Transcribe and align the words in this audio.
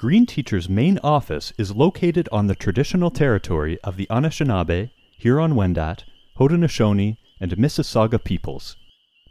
Green 0.00 0.24
Teacher's 0.24 0.66
main 0.66 0.98
office 1.04 1.52
is 1.58 1.76
located 1.76 2.26
on 2.32 2.46
the 2.46 2.54
traditional 2.54 3.10
territory 3.10 3.78
of 3.84 3.98
the 3.98 4.06
Anishinaabe, 4.06 4.92
Huron-Wendat, 5.18 6.04
Haudenosaunee, 6.38 7.18
and 7.38 7.52
Mississauga 7.58 8.24
peoples. 8.24 8.76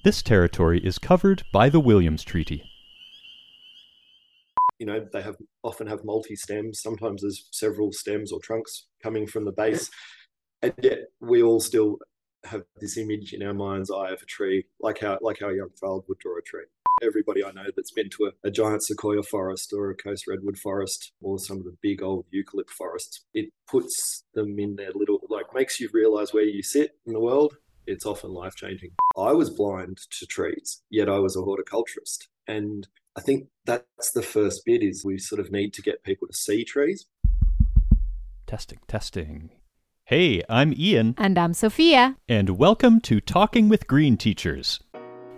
This 0.03 0.21
territory 0.21 0.79
is 0.85 0.99
covered 0.99 1.41
by 1.51 1.69
the 1.69 1.79
Williams 1.79 2.23
Treaty. 2.23 2.69
You 4.77 4.85
know, 4.85 5.07
they 5.11 5.23
have 5.23 5.37
often 5.63 5.87
have 5.87 6.05
multi 6.05 6.35
stems. 6.35 6.83
Sometimes 6.83 7.23
there's 7.23 7.47
several 7.49 7.91
stems 7.91 8.31
or 8.31 8.39
trunks 8.39 8.85
coming 9.01 9.25
from 9.25 9.45
the 9.45 9.51
base, 9.51 9.89
and 10.61 10.71
yet 10.83 10.99
we 11.19 11.41
all 11.41 11.59
still 11.59 11.97
have 12.43 12.61
this 12.79 12.95
image 12.95 13.33
in 13.33 13.41
our 13.41 13.55
mind's 13.55 13.89
eye 13.89 14.11
of 14.11 14.21
a 14.21 14.25
tree, 14.27 14.65
like 14.79 14.99
how 14.99 15.17
like 15.19 15.39
how 15.39 15.49
a 15.49 15.55
young 15.55 15.71
child 15.79 16.05
would 16.07 16.19
draw 16.19 16.37
a 16.37 16.43
tree. 16.43 16.65
Everybody 17.01 17.43
I 17.45 17.51
know 17.51 17.65
that's 17.73 17.91
been 17.91 18.09
to 18.09 18.25
a, 18.25 18.47
a, 18.47 18.51
giant 18.51 18.83
sequoia 18.83 19.23
forest 19.23 19.71
or 19.71 19.89
a 19.89 19.95
coast 19.95 20.27
redwood 20.27 20.57
forest 20.57 21.13
or 21.21 21.39
some 21.39 21.57
of 21.57 21.63
the 21.63 21.77
big 21.81 22.01
old 22.01 22.25
eucalypt 22.33 22.71
forests, 22.71 23.23
it 23.33 23.53
puts 23.69 24.25
them 24.33 24.59
in 24.59 24.75
their 24.75 24.91
little, 24.93 25.21
like, 25.29 25.45
makes 25.53 25.79
you 25.79 25.89
realize 25.93 26.33
where 26.33 26.43
you 26.43 26.61
sit 26.61 26.97
in 27.05 27.13
the 27.13 27.19
world. 27.19 27.55
It's 27.87 28.05
often 28.05 28.33
life 28.33 28.55
changing. 28.55 28.91
I 29.17 29.31
was 29.31 29.49
blind 29.49 29.99
to 30.19 30.25
trees, 30.25 30.81
yet 30.89 31.07
I 31.07 31.19
was 31.19 31.37
a 31.37 31.41
horticulturist. 31.41 32.27
And 32.47 32.87
I 33.15 33.21
think 33.21 33.47
that's 33.65 34.11
the 34.11 34.21
first 34.21 34.65
bit 34.65 34.83
is 34.83 35.05
we 35.05 35.19
sort 35.19 35.39
of 35.39 35.51
need 35.51 35.73
to 35.75 35.81
get 35.81 36.03
people 36.03 36.27
to 36.27 36.33
see 36.33 36.65
trees. 36.65 37.05
Testing, 38.45 38.79
testing. 38.87 39.51
Hey, 40.09 40.41
I'm 40.49 40.73
Ian. 40.73 41.13
And 41.19 41.37
I'm 41.37 41.53
Sophia. 41.53 42.17
And 42.27 42.57
welcome 42.57 42.99
to 43.01 43.21
Talking 43.21 43.69
with 43.69 43.85
Green 43.85 44.17
Teachers. 44.17 44.79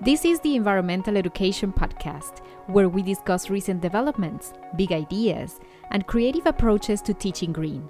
This 0.04 0.26
is 0.26 0.40
the 0.40 0.56
Environmental 0.56 1.16
Education 1.16 1.72
Podcast, 1.72 2.40
where 2.66 2.90
we 2.90 3.04
discuss 3.04 3.52
recent 3.52 3.82
developments, 3.82 4.52
big 4.76 4.92
ideas, 4.92 5.60
and 5.92 6.08
creative 6.08 6.48
approaches 6.48 7.04
to 7.04 7.14
teaching 7.14 7.54
green. 7.54 7.88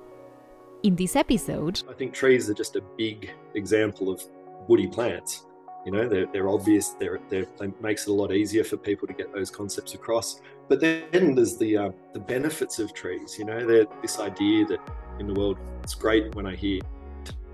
In 0.83 0.93
this 0.97 1.15
episode, 1.15 1.81
I 1.89 1.93
think 1.93 2.13
trees 2.13 2.49
are 2.49 2.53
just 2.53 2.75
a 2.75 2.81
big 2.97 3.31
example 3.55 4.09
of 4.09 4.21
woody 4.67 4.87
plants. 4.87 5.45
You 5.85 5.93
know, 5.93 6.09
they're, 6.09 6.25
they're 6.25 6.49
obvious, 6.49 6.89
they're, 6.99 7.21
they're, 7.29 7.47
they 7.57 7.71
makes 7.79 8.05
it 8.07 8.09
a 8.09 8.13
lot 8.13 8.33
easier 8.33 8.65
for 8.65 8.75
people 8.75 9.07
to 9.07 9.13
get 9.13 9.33
those 9.33 9.49
concepts 9.49 9.93
across. 9.93 10.41
But 10.67 10.81
then 10.81 11.33
there's 11.33 11.55
the, 11.55 11.77
uh, 11.77 11.91
the 12.11 12.19
benefits 12.19 12.77
of 12.79 12.93
trees. 12.93 13.37
You 13.39 13.45
know, 13.45 13.85
this 14.01 14.19
idea 14.19 14.65
that 14.65 14.79
in 15.17 15.27
the 15.27 15.33
world. 15.33 15.57
It's 15.81 15.95
great 15.95 16.35
when 16.35 16.45
I 16.45 16.57
hear 16.57 16.81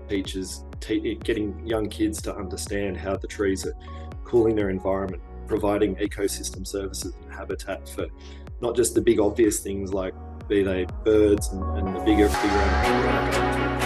teachers 0.08 0.64
te- 0.80 1.14
getting 1.14 1.64
young 1.64 1.88
kids 1.88 2.20
to 2.22 2.34
understand 2.34 2.96
how 2.96 3.16
the 3.16 3.28
trees 3.28 3.64
are 3.64 3.74
cooling 4.28 4.54
their 4.54 4.68
environment, 4.68 5.22
providing 5.46 5.96
ecosystem 5.96 6.66
services 6.66 7.14
and 7.22 7.32
habitat 7.32 7.88
for 7.88 8.06
not 8.60 8.76
just 8.76 8.94
the 8.94 9.00
big 9.00 9.18
obvious 9.18 9.60
things 9.60 9.94
like 9.94 10.14
be 10.48 10.62
they 10.62 10.86
birds 11.04 11.48
and, 11.48 11.62
and 11.78 11.96
the 11.96 12.00
bigger, 12.00 12.28
bigger 12.28 12.58
animals. 12.58 13.77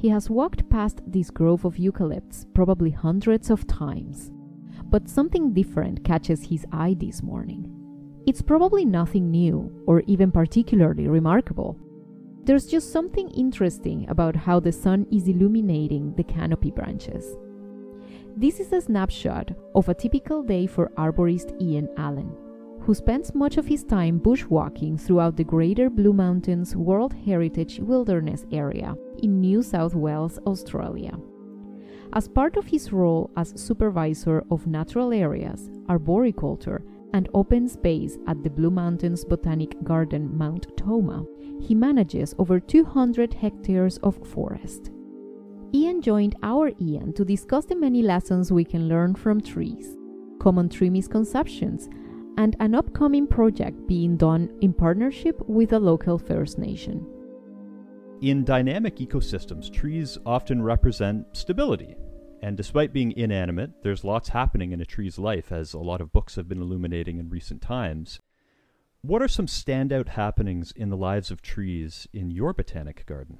He 0.00 0.08
has 0.08 0.30
walked 0.30 0.66
past 0.70 1.02
this 1.06 1.30
grove 1.30 1.66
of 1.66 1.76
eucalypts 1.76 2.46
probably 2.54 2.88
hundreds 2.88 3.50
of 3.50 3.66
times. 3.66 4.30
But 4.84 5.10
something 5.10 5.52
different 5.52 6.06
catches 6.06 6.42
his 6.42 6.64
eye 6.72 6.96
this 6.98 7.22
morning. 7.22 7.70
It's 8.26 8.40
probably 8.40 8.86
nothing 8.86 9.30
new 9.30 9.70
or 9.86 10.00
even 10.06 10.32
particularly 10.32 11.06
remarkable. 11.06 11.76
There's 12.44 12.64
just 12.64 12.90
something 12.92 13.28
interesting 13.32 14.08
about 14.08 14.34
how 14.34 14.58
the 14.58 14.72
sun 14.72 15.06
is 15.12 15.28
illuminating 15.28 16.14
the 16.14 16.24
canopy 16.24 16.70
branches. 16.70 17.36
This 18.34 18.58
is 18.58 18.72
a 18.72 18.80
snapshot 18.80 19.50
of 19.74 19.90
a 19.90 19.94
typical 19.94 20.42
day 20.42 20.66
for 20.66 20.92
arborist 20.96 21.60
Ian 21.60 21.90
Allen 21.98 22.34
who 22.90 22.94
spends 22.94 23.36
much 23.36 23.56
of 23.56 23.68
his 23.68 23.84
time 23.84 24.18
bushwalking 24.18 25.00
throughout 25.00 25.36
the 25.36 25.44
Greater 25.44 25.88
Blue 25.88 26.12
Mountains 26.12 26.74
World 26.74 27.14
Heritage 27.24 27.78
Wilderness 27.78 28.44
Area 28.50 28.96
in 29.22 29.40
New 29.40 29.62
South 29.62 29.94
Wales, 29.94 30.40
Australia. 30.44 31.16
As 32.14 32.26
part 32.26 32.56
of 32.56 32.66
his 32.66 32.92
role 32.92 33.30
as 33.36 33.52
supervisor 33.54 34.42
of 34.50 34.66
natural 34.66 35.12
areas, 35.12 35.70
arboriculture, 35.88 36.82
and 37.14 37.28
open 37.32 37.68
space 37.68 38.18
at 38.26 38.42
the 38.42 38.50
Blue 38.50 38.72
Mountains 38.72 39.24
Botanic 39.24 39.80
Garden 39.84 40.36
Mount 40.36 40.76
Tomah, 40.76 41.24
he 41.60 41.76
manages 41.76 42.34
over 42.40 42.58
200 42.58 43.32
hectares 43.34 43.98
of 43.98 44.16
forest. 44.26 44.90
Ian 45.72 46.02
joined 46.02 46.34
our 46.42 46.72
Ian 46.80 47.12
to 47.12 47.24
discuss 47.24 47.66
the 47.66 47.76
many 47.76 48.02
lessons 48.02 48.50
we 48.50 48.64
can 48.64 48.88
learn 48.88 49.14
from 49.14 49.40
trees, 49.40 49.96
common 50.40 50.68
tree 50.68 50.90
misconceptions, 50.90 51.88
and 52.40 52.56
an 52.58 52.74
upcoming 52.74 53.26
project 53.26 53.86
being 53.86 54.16
done 54.16 54.48
in 54.62 54.72
partnership 54.72 55.38
with 55.46 55.74
a 55.74 55.78
local 55.78 56.16
First 56.16 56.56
Nation. 56.56 57.06
In 58.22 58.44
dynamic 58.44 58.96
ecosystems, 58.96 59.70
trees 59.70 60.16
often 60.24 60.62
represent 60.62 61.26
stability. 61.36 61.96
And 62.40 62.56
despite 62.56 62.94
being 62.94 63.12
inanimate, 63.12 63.82
there's 63.82 64.04
lots 64.04 64.30
happening 64.30 64.72
in 64.72 64.80
a 64.80 64.86
tree's 64.86 65.18
life, 65.18 65.52
as 65.52 65.74
a 65.74 65.78
lot 65.78 66.00
of 66.00 66.14
books 66.14 66.36
have 66.36 66.48
been 66.48 66.62
illuminating 66.62 67.18
in 67.18 67.28
recent 67.28 67.60
times. 67.60 68.20
What 69.02 69.20
are 69.20 69.28
some 69.28 69.46
standout 69.46 70.08
happenings 70.08 70.72
in 70.72 70.88
the 70.88 70.96
lives 70.96 71.30
of 71.30 71.42
trees 71.42 72.08
in 72.14 72.30
your 72.30 72.54
botanic 72.54 73.04
garden? 73.04 73.38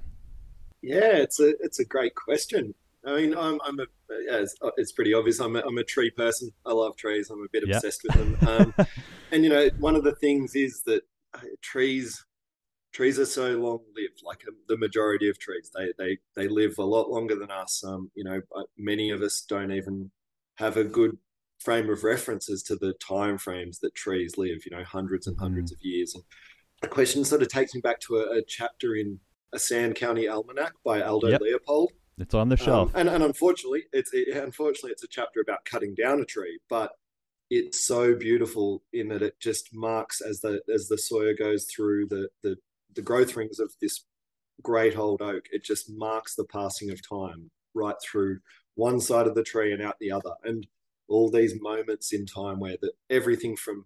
Yeah, 0.83 1.17
it's 1.17 1.39
a 1.39 1.55
it's 1.59 1.79
a 1.79 1.85
great 1.85 2.13
question. 2.13 2.75
I 3.05 3.15
mean, 3.15 3.35
I'm, 3.35 3.59
I'm 3.65 3.79
a, 3.79 3.85
it's, 4.09 4.55
it's 4.77 4.91
pretty 4.91 5.13
obvious. 5.13 5.39
I'm 5.39 5.55
a, 5.55 5.59
I'm 5.59 5.77
a 5.77 5.83
tree 5.83 6.11
person. 6.11 6.51
I 6.65 6.73
love 6.73 6.95
trees. 6.97 7.29
I'm 7.29 7.41
a 7.41 7.49
bit 7.51 7.63
yep. 7.65 7.77
obsessed 7.77 8.03
with 8.03 8.15
them. 8.15 8.47
Um, 8.47 8.85
and 9.31 9.43
you 9.43 9.49
know, 9.49 9.69
one 9.79 9.95
of 9.95 10.03
the 10.03 10.15
things 10.15 10.55
is 10.55 10.83
that 10.83 11.01
uh, 11.33 11.39
trees, 11.61 12.23
trees 12.93 13.19
are 13.19 13.25
so 13.25 13.57
long 13.57 13.79
lived. 13.95 14.21
Like 14.23 14.43
um, 14.47 14.55
the 14.67 14.77
majority 14.77 15.29
of 15.29 15.39
trees, 15.39 15.71
they 15.75 15.93
they 15.97 16.17
they 16.35 16.47
live 16.47 16.75
a 16.77 16.83
lot 16.83 17.09
longer 17.09 17.35
than 17.35 17.49
us. 17.49 17.83
Um, 17.83 18.11
you 18.13 18.23
know, 18.23 18.41
many 18.77 19.09
of 19.09 19.21
us 19.21 19.43
don't 19.47 19.71
even 19.71 20.11
have 20.55 20.77
a 20.77 20.83
good 20.83 21.17
frame 21.59 21.89
of 21.89 22.03
references 22.03 22.61
to 22.63 22.75
the 22.75 22.93
time 22.93 23.37
frames 23.37 23.79
that 23.79 23.95
trees 23.95 24.37
live. 24.37 24.59
You 24.65 24.77
know, 24.77 24.83
hundreds 24.83 25.25
and 25.25 25.37
100s 25.37 25.55
mm. 25.55 25.71
of 25.71 25.77
years. 25.81 26.13
And 26.13 26.23
the 26.83 26.87
question 26.87 27.23
sort 27.23 27.41
of 27.41 27.47
takes 27.47 27.73
me 27.73 27.81
back 27.81 27.99
to 28.01 28.17
a, 28.17 28.37
a 28.37 28.43
chapter 28.47 28.95
in 28.95 29.19
a 29.53 29.59
Sand 29.59 29.95
County 29.95 30.27
Almanac 30.27 30.73
by 30.85 31.01
Aldo 31.01 31.29
yep. 31.29 31.41
Leopold 31.41 31.91
it's 32.17 32.33
on 32.33 32.49
the 32.49 32.59
um, 32.59 32.65
shelf. 32.65 32.95
Um, 32.95 33.01
and, 33.01 33.09
and 33.09 33.23
unfortunately, 33.23 33.83
it's 33.93 34.11
it, 34.13 34.35
unfortunately 34.35 34.91
it's 34.91 35.03
a 35.03 35.07
chapter 35.07 35.41
about 35.41 35.65
cutting 35.65 35.95
down 35.95 36.19
a 36.21 36.25
tree, 36.25 36.59
but 36.69 36.91
it's 37.49 37.85
so 37.85 38.15
beautiful 38.15 38.83
in 38.93 39.09
that 39.09 39.21
it 39.21 39.39
just 39.39 39.73
marks 39.73 40.21
as 40.21 40.39
the 40.41 40.61
as 40.73 40.87
the 40.87 40.97
Sawyer 40.97 41.33
goes 41.33 41.65
through 41.65 42.07
the 42.07 42.29
the 42.43 42.57
the 42.93 43.01
growth 43.01 43.35
rings 43.35 43.59
of 43.59 43.73
this 43.81 44.05
great 44.61 44.97
old 44.97 45.21
oak. 45.21 45.47
It 45.51 45.63
just 45.63 45.91
marks 45.91 46.35
the 46.35 46.45
passing 46.45 46.91
of 46.91 47.07
time 47.07 47.51
right 47.73 47.95
through 48.03 48.39
one 48.75 48.99
side 48.99 49.27
of 49.27 49.35
the 49.35 49.43
tree 49.43 49.73
and 49.73 49.81
out 49.81 49.95
the 49.99 50.11
other, 50.11 50.31
and 50.43 50.67
all 51.07 51.29
these 51.29 51.59
moments 51.59 52.13
in 52.13 52.25
time 52.25 52.59
where 52.59 52.77
that 52.81 52.93
everything 53.09 53.57
from 53.57 53.83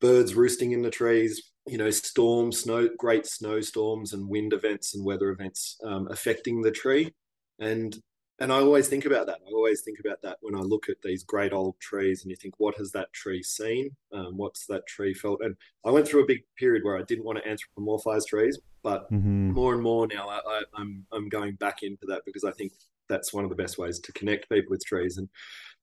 birds 0.00 0.34
roosting 0.34 0.72
in 0.72 0.82
the 0.82 0.90
trees, 0.90 1.52
you 1.66 1.78
know, 1.78 1.90
storms, 1.90 2.60
snow, 2.60 2.88
great 2.98 3.26
snowstorms 3.26 4.12
and 4.12 4.28
wind 4.28 4.52
events 4.52 4.94
and 4.94 5.04
weather 5.04 5.30
events 5.30 5.78
um, 5.84 6.08
affecting 6.10 6.62
the 6.62 6.70
tree 6.70 7.14
and 7.58 7.96
and 8.38 8.52
I 8.52 8.56
always 8.56 8.88
think 8.88 9.06
about 9.06 9.26
that. 9.26 9.38
I 9.46 9.50
always 9.50 9.80
think 9.80 9.98
about 9.98 10.20
that 10.22 10.36
when 10.42 10.54
I 10.54 10.58
look 10.58 10.90
at 10.90 11.00
these 11.02 11.24
great 11.24 11.54
old 11.54 11.80
trees, 11.80 12.22
and 12.22 12.30
you 12.30 12.36
think, 12.36 12.54
what 12.58 12.76
has 12.76 12.92
that 12.92 13.10
tree 13.14 13.42
seen? 13.42 13.96
Um, 14.12 14.36
what's 14.36 14.66
that 14.66 14.86
tree 14.86 15.14
felt? 15.14 15.40
And 15.42 15.56
I 15.86 15.90
went 15.90 16.06
through 16.06 16.24
a 16.24 16.26
big 16.26 16.42
period 16.58 16.84
where 16.84 16.98
I 16.98 17.02
didn't 17.02 17.24
want 17.24 17.38
to 17.42 17.48
anthropomorphize 17.48 18.26
trees, 18.26 18.58
but 18.82 19.10
mm-hmm. 19.10 19.52
more 19.52 19.72
and 19.72 19.82
more 19.82 20.06
now, 20.06 20.28
I, 20.28 20.40
I, 20.46 20.62
I'm 20.74 21.06
I'm 21.12 21.28
going 21.28 21.54
back 21.54 21.82
into 21.82 22.04
that 22.08 22.22
because 22.26 22.44
I 22.44 22.52
think 22.52 22.72
that's 23.08 23.32
one 23.32 23.44
of 23.44 23.50
the 23.50 23.56
best 23.56 23.78
ways 23.78 24.00
to 24.00 24.12
connect 24.12 24.50
people 24.50 24.70
with 24.70 24.84
trees. 24.84 25.16
And 25.16 25.28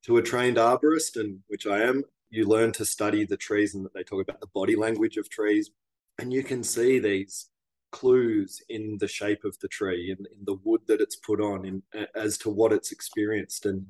to 0.06 0.18
a 0.18 0.22
trained 0.22 0.58
arborist, 0.58 1.20
and 1.20 1.40
which 1.48 1.66
I 1.66 1.82
am, 1.82 2.04
you 2.30 2.46
learn 2.46 2.72
to 2.74 2.86
study 2.86 3.26
the 3.26 3.38
trees, 3.38 3.74
and 3.74 3.88
they 3.96 4.04
talk 4.04 4.22
about 4.22 4.42
the 4.42 4.48
body 4.54 4.76
language 4.76 5.18
of 5.18 5.30
trees, 5.30 5.72
and 6.20 6.32
you 6.32 6.44
can 6.44 6.64
see 6.64 7.00
these 7.00 7.50
clues 7.94 8.62
in 8.68 8.98
the 9.00 9.08
shape 9.08 9.46
of 9.46 9.58
the 9.60 9.70
tree, 9.70 10.12
in, 10.12 10.26
in 10.26 10.44
the 10.44 10.58
wood 10.66 10.82
that 10.88 11.00
it's 11.00 11.16
put 11.16 11.40
on, 11.40 11.66
in, 11.66 11.84
as 12.16 12.38
to 12.40 12.50
what 12.50 12.74
it's 12.74 12.92
experienced. 12.92 13.66
And 13.66 13.86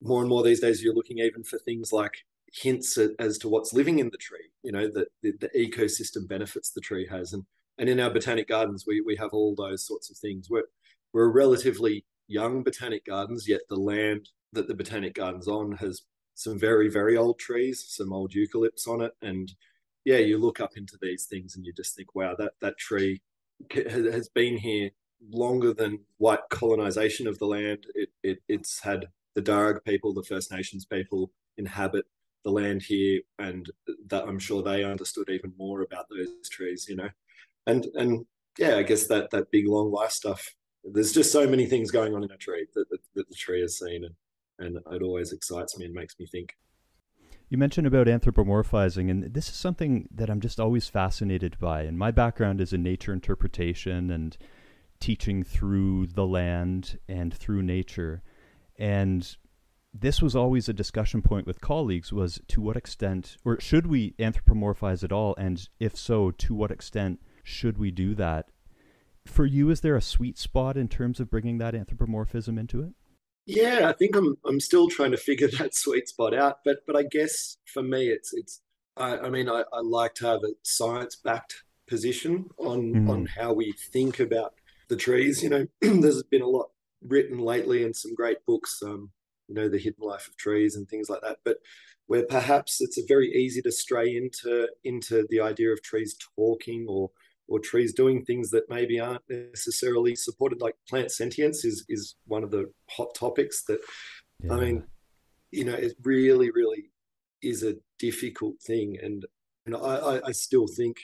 more 0.00 0.20
and 0.20 0.28
more 0.28 0.44
these 0.44 0.60
days, 0.60 0.82
you're 0.82 0.94
looking 0.94 1.18
even 1.18 1.42
for 1.42 1.58
things 1.58 1.92
like 1.92 2.12
hints 2.52 2.98
at, 2.98 3.10
as 3.18 3.38
to 3.38 3.48
what's 3.48 3.72
living 3.72 3.98
in 3.98 4.10
the 4.10 4.18
tree. 4.18 4.50
You 4.62 4.72
know, 4.72 4.86
the, 4.88 5.06
the, 5.22 5.32
the 5.40 5.50
ecosystem 5.56 6.28
benefits 6.28 6.70
the 6.70 6.80
tree 6.80 7.08
has, 7.10 7.32
and 7.32 7.44
and 7.78 7.88
in 7.88 7.98
our 7.98 8.10
botanic 8.10 8.48
gardens, 8.48 8.84
we 8.86 9.00
we 9.00 9.16
have 9.16 9.32
all 9.32 9.54
those 9.56 9.86
sorts 9.86 10.10
of 10.10 10.16
things. 10.18 10.48
We're 10.50 10.68
we're 11.12 11.32
relatively 11.32 12.04
young 12.28 12.62
botanic 12.62 13.06
gardens, 13.06 13.48
yet 13.48 13.62
the 13.68 13.76
land 13.76 14.28
that 14.52 14.68
the 14.68 14.74
botanic 14.74 15.14
gardens 15.14 15.48
on 15.48 15.72
has 15.72 16.02
some 16.34 16.58
very 16.58 16.88
very 16.88 17.16
old 17.16 17.38
trees, 17.38 17.84
some 17.88 18.12
old 18.12 18.32
eucalypts 18.32 18.86
on 18.86 19.00
it, 19.00 19.12
and 19.22 19.52
yeah, 20.04 20.18
you 20.18 20.38
look 20.38 20.60
up 20.60 20.76
into 20.76 20.98
these 21.00 21.26
things 21.26 21.56
and 21.56 21.64
you 21.64 21.72
just 21.72 21.94
think, 21.96 22.14
wow, 22.14 22.34
that 22.38 22.52
that 22.60 22.78
tree 22.78 23.22
has 23.70 24.28
been 24.28 24.56
here 24.56 24.90
longer 25.30 25.72
than 25.72 26.00
white 26.18 26.40
colonization 26.50 27.26
of 27.26 27.38
the 27.38 27.46
land. 27.46 27.86
It, 27.94 28.08
it 28.22 28.38
it's 28.48 28.82
had 28.82 29.06
the 29.34 29.42
Darug 29.42 29.84
people, 29.84 30.12
the 30.12 30.22
First 30.22 30.50
Nations 30.52 30.84
people 30.84 31.30
inhabit 31.56 32.04
the 32.44 32.50
land 32.50 32.82
here, 32.82 33.20
and 33.38 33.70
that 34.08 34.24
I'm 34.24 34.38
sure 34.38 34.62
they 34.62 34.84
understood 34.84 35.28
even 35.30 35.52
more 35.56 35.82
about 35.82 36.06
those 36.10 36.48
trees, 36.50 36.86
you 36.88 36.96
know, 36.96 37.08
and 37.66 37.86
and 37.94 38.26
yeah, 38.58 38.76
I 38.76 38.82
guess 38.82 39.06
that 39.06 39.30
that 39.30 39.50
big 39.50 39.68
long 39.68 39.90
life 39.90 40.10
stuff. 40.10 40.44
There's 40.84 41.12
just 41.12 41.30
so 41.30 41.46
many 41.46 41.66
things 41.66 41.92
going 41.92 42.12
on 42.12 42.24
in 42.24 42.32
a 42.32 42.36
tree 42.36 42.66
that, 42.74 42.90
that, 42.90 42.98
that 43.14 43.28
the 43.28 43.34
tree 43.36 43.60
has 43.60 43.78
seen, 43.78 44.04
and 44.04 44.14
and 44.58 44.78
it 44.92 45.02
always 45.02 45.32
excites 45.32 45.78
me 45.78 45.86
and 45.86 45.94
makes 45.94 46.18
me 46.18 46.26
think. 46.26 46.56
You 47.52 47.58
mentioned 47.58 47.86
about 47.86 48.06
anthropomorphizing, 48.06 49.10
and 49.10 49.34
this 49.34 49.50
is 49.50 49.56
something 49.56 50.08
that 50.10 50.30
I'm 50.30 50.40
just 50.40 50.58
always 50.58 50.88
fascinated 50.88 51.58
by. 51.58 51.82
And 51.82 51.98
my 51.98 52.10
background 52.10 52.62
is 52.62 52.72
in 52.72 52.82
nature 52.82 53.12
interpretation 53.12 54.10
and 54.10 54.34
teaching 55.00 55.42
through 55.42 56.06
the 56.06 56.26
land 56.26 56.98
and 57.10 57.34
through 57.34 57.60
nature. 57.60 58.22
And 58.78 59.36
this 59.92 60.22
was 60.22 60.34
always 60.34 60.66
a 60.66 60.72
discussion 60.72 61.20
point 61.20 61.46
with 61.46 61.60
colleagues 61.60 62.10
was 62.10 62.40
to 62.48 62.62
what 62.62 62.78
extent 62.78 63.36
or 63.44 63.60
should 63.60 63.86
we 63.86 64.12
anthropomorphize 64.12 65.04
at 65.04 65.12
all 65.12 65.34
and 65.36 65.68
if 65.78 65.94
so 65.94 66.30
to 66.30 66.54
what 66.54 66.70
extent 66.70 67.20
should 67.42 67.76
we 67.76 67.90
do 67.90 68.14
that 68.14 68.48
for 69.26 69.44
you 69.44 69.68
is 69.68 69.82
there 69.82 69.94
a 69.94 70.00
sweet 70.00 70.38
spot 70.38 70.78
in 70.78 70.88
terms 70.88 71.20
of 71.20 71.30
bringing 71.30 71.58
that 71.58 71.74
anthropomorphism 71.74 72.56
into 72.56 72.80
it 72.80 72.94
yeah 73.46 73.88
i 73.88 73.92
think 73.92 74.14
i'm 74.16 74.36
i'm 74.46 74.60
still 74.60 74.88
trying 74.88 75.10
to 75.10 75.16
figure 75.16 75.48
that 75.58 75.74
sweet 75.74 76.08
spot 76.08 76.34
out 76.34 76.58
but 76.64 76.78
but 76.86 76.96
i 76.96 77.02
guess 77.02 77.56
for 77.72 77.82
me 77.82 78.08
it's 78.08 78.32
it's 78.32 78.60
i, 78.96 79.16
I 79.16 79.30
mean 79.30 79.48
I, 79.48 79.64
I 79.72 79.80
like 79.82 80.14
to 80.16 80.26
have 80.26 80.40
a 80.44 80.54
science 80.62 81.16
backed 81.16 81.64
position 81.88 82.46
on 82.58 82.92
mm. 82.94 83.10
on 83.10 83.26
how 83.26 83.52
we 83.52 83.74
think 83.92 84.20
about 84.20 84.54
the 84.88 84.96
trees 84.96 85.42
you 85.42 85.48
know 85.48 85.66
there's 85.80 86.22
been 86.22 86.42
a 86.42 86.46
lot 86.46 86.70
written 87.06 87.38
lately 87.38 87.84
and 87.84 87.96
some 87.96 88.14
great 88.14 88.38
books 88.46 88.80
um 88.84 89.10
you 89.48 89.54
know 89.54 89.68
the 89.68 89.78
hidden 89.78 90.06
life 90.06 90.28
of 90.28 90.36
trees 90.36 90.76
and 90.76 90.88
things 90.88 91.08
like 91.08 91.20
that 91.22 91.38
but 91.44 91.56
where 92.06 92.24
perhaps 92.24 92.80
it's 92.80 93.00
very 93.08 93.28
easy 93.32 93.60
to 93.62 93.72
stray 93.72 94.14
into 94.14 94.68
into 94.84 95.26
the 95.30 95.40
idea 95.40 95.70
of 95.70 95.82
trees 95.82 96.16
talking 96.36 96.86
or 96.88 97.10
or 97.48 97.58
trees 97.58 97.92
doing 97.92 98.24
things 98.24 98.50
that 98.50 98.68
maybe 98.68 99.00
aren't 99.00 99.22
necessarily 99.28 100.14
supported 100.14 100.60
like 100.60 100.74
plant 100.88 101.10
sentience 101.10 101.64
is 101.64 101.84
is 101.88 102.16
one 102.26 102.42
of 102.44 102.50
the 102.50 102.70
hot 102.90 103.14
topics 103.14 103.64
that 103.64 103.80
yeah. 104.42 104.54
i 104.54 104.60
mean 104.60 104.84
you 105.50 105.64
know 105.64 105.74
it 105.74 105.94
really 106.02 106.50
really 106.50 106.90
is 107.42 107.62
a 107.62 107.76
difficult 107.98 108.54
thing 108.60 108.96
and 109.02 109.26
know 109.66 109.82
I, 109.82 110.28
I 110.28 110.32
still 110.32 110.66
think 110.66 110.96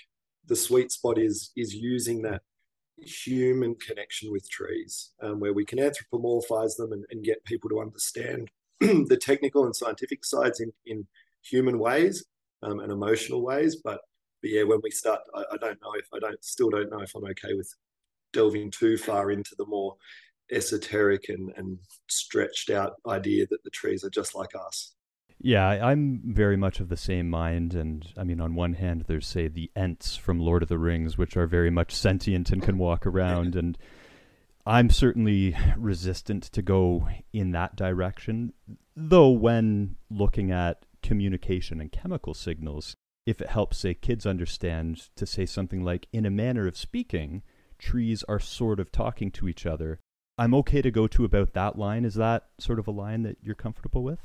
the 0.46 0.56
sweet 0.56 0.90
spot 0.90 1.19
is 1.19 1.50
is 1.56 1.75
using 1.75 2.23
that 2.23 2.43
human 3.00 3.75
connection 3.76 4.32
with 4.32 4.49
trees, 4.50 5.11
um, 5.23 5.41
where 5.41 5.52
we 5.52 5.64
can 5.64 5.79
anthropomorphize 5.79 6.76
them 6.76 6.93
and, 6.93 7.05
and 7.11 7.25
get 7.25 7.44
people 7.44 7.70
to 7.70 7.81
understand 7.81 8.50
the 8.81 9.19
technical 9.20 9.64
and 9.64 9.75
scientific 9.75 10.25
sides 10.25 10.61
in, 10.61 10.73
in 10.87 11.06
human 11.43 11.79
ways 11.79 12.25
um, 12.62 12.81
and 12.81 12.93
emotional 12.93 13.43
ways. 13.43 13.76
But, 13.76 14.00
but 14.40 14.50
yeah, 14.50 14.62
when 14.62 14.81
we 14.82 14.90
start, 14.90 15.20
I, 15.35 15.44
I, 15.52 15.56
don't 15.56 15.81
know 15.82 15.93
if 15.96 16.08
I 16.14 16.19
don't 16.19 16.43
still 16.44 16.70
don't 16.70 16.90
know 16.90 17.00
if 17.00 17.14
I'm 17.14 17.25
okay 17.25 17.55
with 17.55 17.73
delving 18.32 18.70
too 18.70 18.96
far 18.96 19.31
into 19.31 19.55
the 19.56 19.67
more 19.67 19.96
esoteric 20.50 21.29
and, 21.29 21.52
and 21.56 21.79
stretched 22.08 22.70
out 22.70 22.94
idea 23.06 23.46
that 23.50 23.62
the 23.64 23.70
trees 23.70 24.05
are 24.05 24.11
just 24.11 24.35
like 24.35 24.50
us. 24.55 24.94
Yeah, 25.40 25.67
I'm 25.67 26.20
very 26.25 26.56
much 26.56 26.81
of 26.81 26.88
the 26.88 26.96
same 26.96 27.31
mind. 27.31 27.75
And 27.75 28.06
I 28.17 28.25
mean, 28.25 28.40
on 28.40 28.55
one 28.55 28.75
hand, 28.75 29.05
there's, 29.06 29.26
say, 29.26 29.46
the 29.46 29.70
Ents 29.76 30.17
from 30.17 30.41
Lord 30.41 30.62
of 30.62 30.69
the 30.69 30.79
Rings, 30.79 31.17
which 31.17 31.37
are 31.37 31.46
very 31.46 31.70
much 31.70 31.94
sentient 31.94 32.50
and 32.50 32.62
can 32.62 32.76
walk 32.76 33.06
around. 33.06 33.55
And 33.55 33.79
I'm 34.67 34.91
certainly 34.91 35.56
resistant 35.76 36.43
to 36.44 36.62
go 36.62 37.08
in 37.32 37.52
that 37.52 37.76
direction. 37.76 38.52
Though, 38.96 39.31
when 39.31 39.94
looking 40.11 40.50
at 40.50 40.84
communication 41.02 41.81
and 41.81 41.93
chemical 41.93 42.34
signals, 42.34 42.96
if 43.29 43.43
it 43.43 43.51
helps, 43.51 43.77
say, 43.77 43.93
kids 43.93 44.25
understand 44.25 45.11
to 45.15 45.27
say 45.27 45.45
something 45.45 45.85
like, 45.85 46.07
in 46.15 46.25
a 46.25 46.31
manner 46.31 46.67
of 46.67 46.79
speaking, 46.79 47.43
trees 47.79 48.25
are 48.27 48.41
sort 48.41 48.81
of 48.81 48.91
talking 48.91 49.31
to 49.33 49.47
each 49.47 49.67
other. 49.67 50.01
I'm 50.39 50.55
okay 50.55 50.81
to 50.81 50.91
go 50.91 51.07
to 51.09 51.27
about 51.27 51.53
that 51.53 51.79
line. 51.79 52.07
Is 52.07 52.15
that 52.15 52.47
sort 52.59 52.79
of 52.79 52.89
a 52.89 52.91
line 52.91 53.25
that 53.25 53.37
you're 53.43 53.55
comfortable 53.55 54.03
with? 54.03 54.21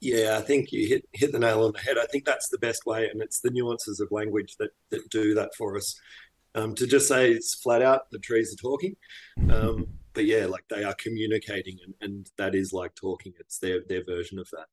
Yeah, 0.00 0.36
I 0.36 0.42
think 0.42 0.70
you 0.70 0.86
hit 0.86 1.08
hit 1.14 1.32
the 1.32 1.38
nail 1.38 1.64
on 1.64 1.72
the 1.72 1.78
head. 1.78 1.96
I 1.96 2.04
think 2.06 2.26
that's 2.26 2.50
the 2.50 2.58
best 2.58 2.84
way, 2.84 3.08
and 3.08 3.22
it's 3.22 3.40
the 3.40 3.50
nuances 3.50 4.00
of 4.00 4.08
language 4.10 4.56
that 4.58 4.72
that 4.90 5.08
do 5.08 5.32
that 5.34 5.54
for 5.56 5.76
us. 5.76 5.98
Um, 6.54 6.74
to 6.74 6.86
just 6.86 7.08
say 7.08 7.30
it's 7.30 7.54
flat 7.54 7.80
out, 7.80 8.10
the 8.10 8.18
trees 8.18 8.52
are 8.52 8.60
talking, 8.60 8.96
um, 9.48 9.86
but 10.12 10.26
yeah, 10.26 10.44
like 10.44 10.64
they 10.68 10.84
are 10.84 10.94
communicating, 10.94 11.78
and, 11.86 11.94
and 12.00 12.30
that 12.36 12.54
is 12.54 12.74
like 12.74 12.94
talking. 12.96 13.32
It's 13.38 13.58
their 13.60 13.80
their 13.88 14.04
version 14.04 14.38
of 14.38 14.48
that. 14.50 14.66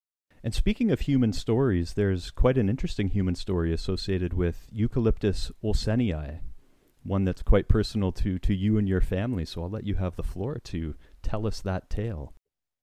And 0.43 0.53
speaking 0.53 0.89
of 0.91 1.01
human 1.01 1.33
stories, 1.33 1.93
there's 1.93 2.31
quite 2.31 2.57
an 2.57 2.69
interesting 2.69 3.09
human 3.09 3.35
story 3.35 3.73
associated 3.73 4.33
with 4.33 4.67
Eucalyptus 4.71 5.51
olsenii, 5.63 6.39
one 7.03 7.25
that's 7.25 7.41
quite 7.41 7.67
personal 7.67 8.11
to 8.13 8.39
to 8.39 8.53
you 8.53 8.77
and 8.77 8.87
your 8.87 9.01
family. 9.01 9.45
So 9.45 9.63
I'll 9.63 9.69
let 9.69 9.85
you 9.85 9.95
have 9.95 10.15
the 10.15 10.23
floor 10.23 10.59
to 10.65 10.95
tell 11.21 11.45
us 11.45 11.61
that 11.61 11.89
tale. 11.89 12.33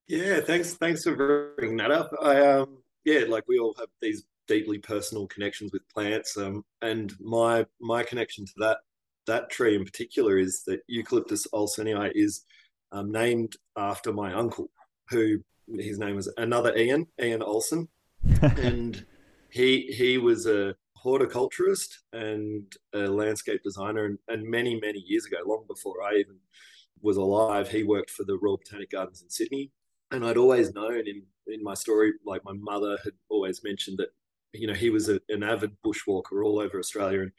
Yeah, 0.07 0.39
thanks. 0.41 0.75
Thanks 0.75 1.03
for 1.03 1.53
bringing 1.57 1.77
that 1.77 1.91
up. 1.91 2.11
I 2.21 2.41
um, 2.41 2.77
yeah, 3.05 3.23
like 3.27 3.45
we 3.47 3.57
all 3.57 3.75
have 3.79 3.89
these 4.01 4.23
deeply 4.47 4.77
personal 4.77 5.27
connections 5.27 5.71
with 5.73 5.87
plants. 5.89 6.37
Um, 6.37 6.63
and 6.81 7.13
my 7.19 7.65
my 7.81 8.03
connection 8.03 8.45
to 8.45 8.53
that 8.57 8.77
that 9.25 9.49
tree 9.49 9.75
in 9.75 9.83
particular 9.83 10.37
is 10.37 10.63
that 10.67 10.81
Eucalyptus 10.87 11.47
olsenii 11.53 12.11
is 12.15 12.45
um, 12.91 13.11
named 13.11 13.55
after 13.75 14.13
my 14.13 14.33
uncle, 14.33 14.69
who 15.09 15.39
his 15.75 15.99
name 15.99 16.15
was 16.15 16.31
another 16.37 16.75
Ian, 16.75 17.07
Ian 17.21 17.41
Olsen, 17.41 17.87
and 18.41 19.05
he 19.49 19.93
he 19.97 20.17
was 20.17 20.45
a 20.45 20.75
horticulturist 20.95 21.99
and 22.13 22.73
a 22.93 23.07
landscape 23.07 23.61
designer, 23.63 24.05
and, 24.05 24.19
and 24.27 24.49
many 24.49 24.79
many 24.79 24.99
years 24.99 25.25
ago, 25.25 25.37
long 25.45 25.65
before 25.67 26.01
I 26.03 26.15
even 26.15 26.37
was 27.01 27.17
alive, 27.17 27.69
he 27.69 27.83
worked 27.83 28.09
for 28.09 28.23
the 28.23 28.37
Royal 28.37 28.57
Botanic 28.57 28.91
Gardens 28.91 29.21
in 29.21 29.29
Sydney. 29.29 29.71
And 30.11 30.25
I'd 30.25 30.37
always 30.37 30.73
known 30.73 31.07
in 31.07 31.23
in 31.47 31.63
my 31.63 31.73
story, 31.73 32.13
like 32.25 32.43
my 32.43 32.53
mother 32.53 32.97
had 33.03 33.13
always 33.29 33.63
mentioned 33.63 33.97
that, 33.99 34.09
you 34.53 34.67
know, 34.67 34.73
he 34.73 34.89
was 34.89 35.09
a, 35.09 35.19
an 35.29 35.43
avid 35.43 35.71
bushwalker 35.85 36.43
all 36.43 36.59
over 36.59 36.79
Australia, 36.79 37.21
and 37.21 37.31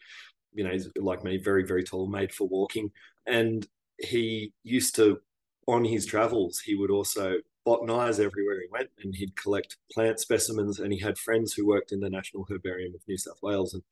you 0.55 0.65
know, 0.65 0.71
he's 0.71 0.89
like 0.97 1.25
me, 1.25 1.37
very 1.37 1.65
very 1.65 1.85
tall, 1.85 2.07
made 2.07 2.33
for 2.33 2.47
walking, 2.49 2.91
and 3.27 3.67
he 3.99 4.53
used 4.63 4.95
to, 4.95 5.21
on 5.67 5.85
his 5.85 6.07
travels, 6.07 6.61
he 6.61 6.75
would 6.75 6.91
also 6.91 7.39
botanize 7.69 8.19
everywhere 8.25 8.61
he 8.61 8.69
went, 8.71 8.91
and 9.03 9.15
he'd 9.15 9.37
collect 9.37 9.77
plant 9.93 10.21
specimens, 10.21 10.79
and 10.79 10.93
he 10.93 11.01
had 11.01 11.19
friends 11.19 11.53
who 11.53 11.67
worked 11.67 11.93
in 11.93 12.01
the 12.01 12.11
National 12.11 12.47
Herbarium 12.49 12.95
of 12.95 13.03
New 13.07 13.19
South 13.19 13.39
Wales, 13.43 13.75
and 13.75 13.83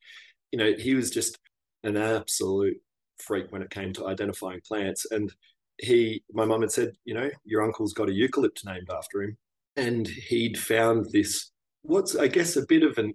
you 0.51 0.59
know, 0.59 0.73
he 0.77 0.95
was 0.95 1.09
just 1.09 1.37
an 1.83 1.97
absolute 1.97 2.77
freak 3.19 3.51
when 3.51 3.61
it 3.61 3.69
came 3.69 3.93
to 3.93 4.07
identifying 4.07 4.61
plants, 4.67 5.05
and 5.11 5.33
he, 5.77 6.23
my 6.31 6.45
mum 6.45 6.61
had 6.61 6.71
said, 6.71 6.93
you 7.05 7.13
know, 7.13 7.29
your 7.43 7.61
uncle's 7.63 7.93
got 7.93 8.09
a 8.09 8.11
eucalypt 8.11 8.65
named 8.65 8.89
after 8.89 9.21
him, 9.21 9.37
and 9.75 10.07
he'd 10.07 10.57
found 10.57 11.07
this. 11.11 11.51
What's 11.83 12.15
I 12.15 12.27
guess 12.27 12.55
a 12.55 12.65
bit 12.65 12.83
of 12.83 12.97
an, 12.97 13.13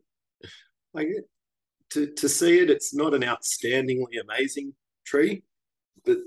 like, 0.94 1.08
to 1.90 2.06
to 2.06 2.28
see 2.28 2.60
it, 2.60 2.70
it's 2.70 2.94
not 2.94 3.14
an 3.14 3.22
outstandingly 3.22 4.20
amazing 4.22 4.74
tree, 5.04 5.42
but 6.04 6.18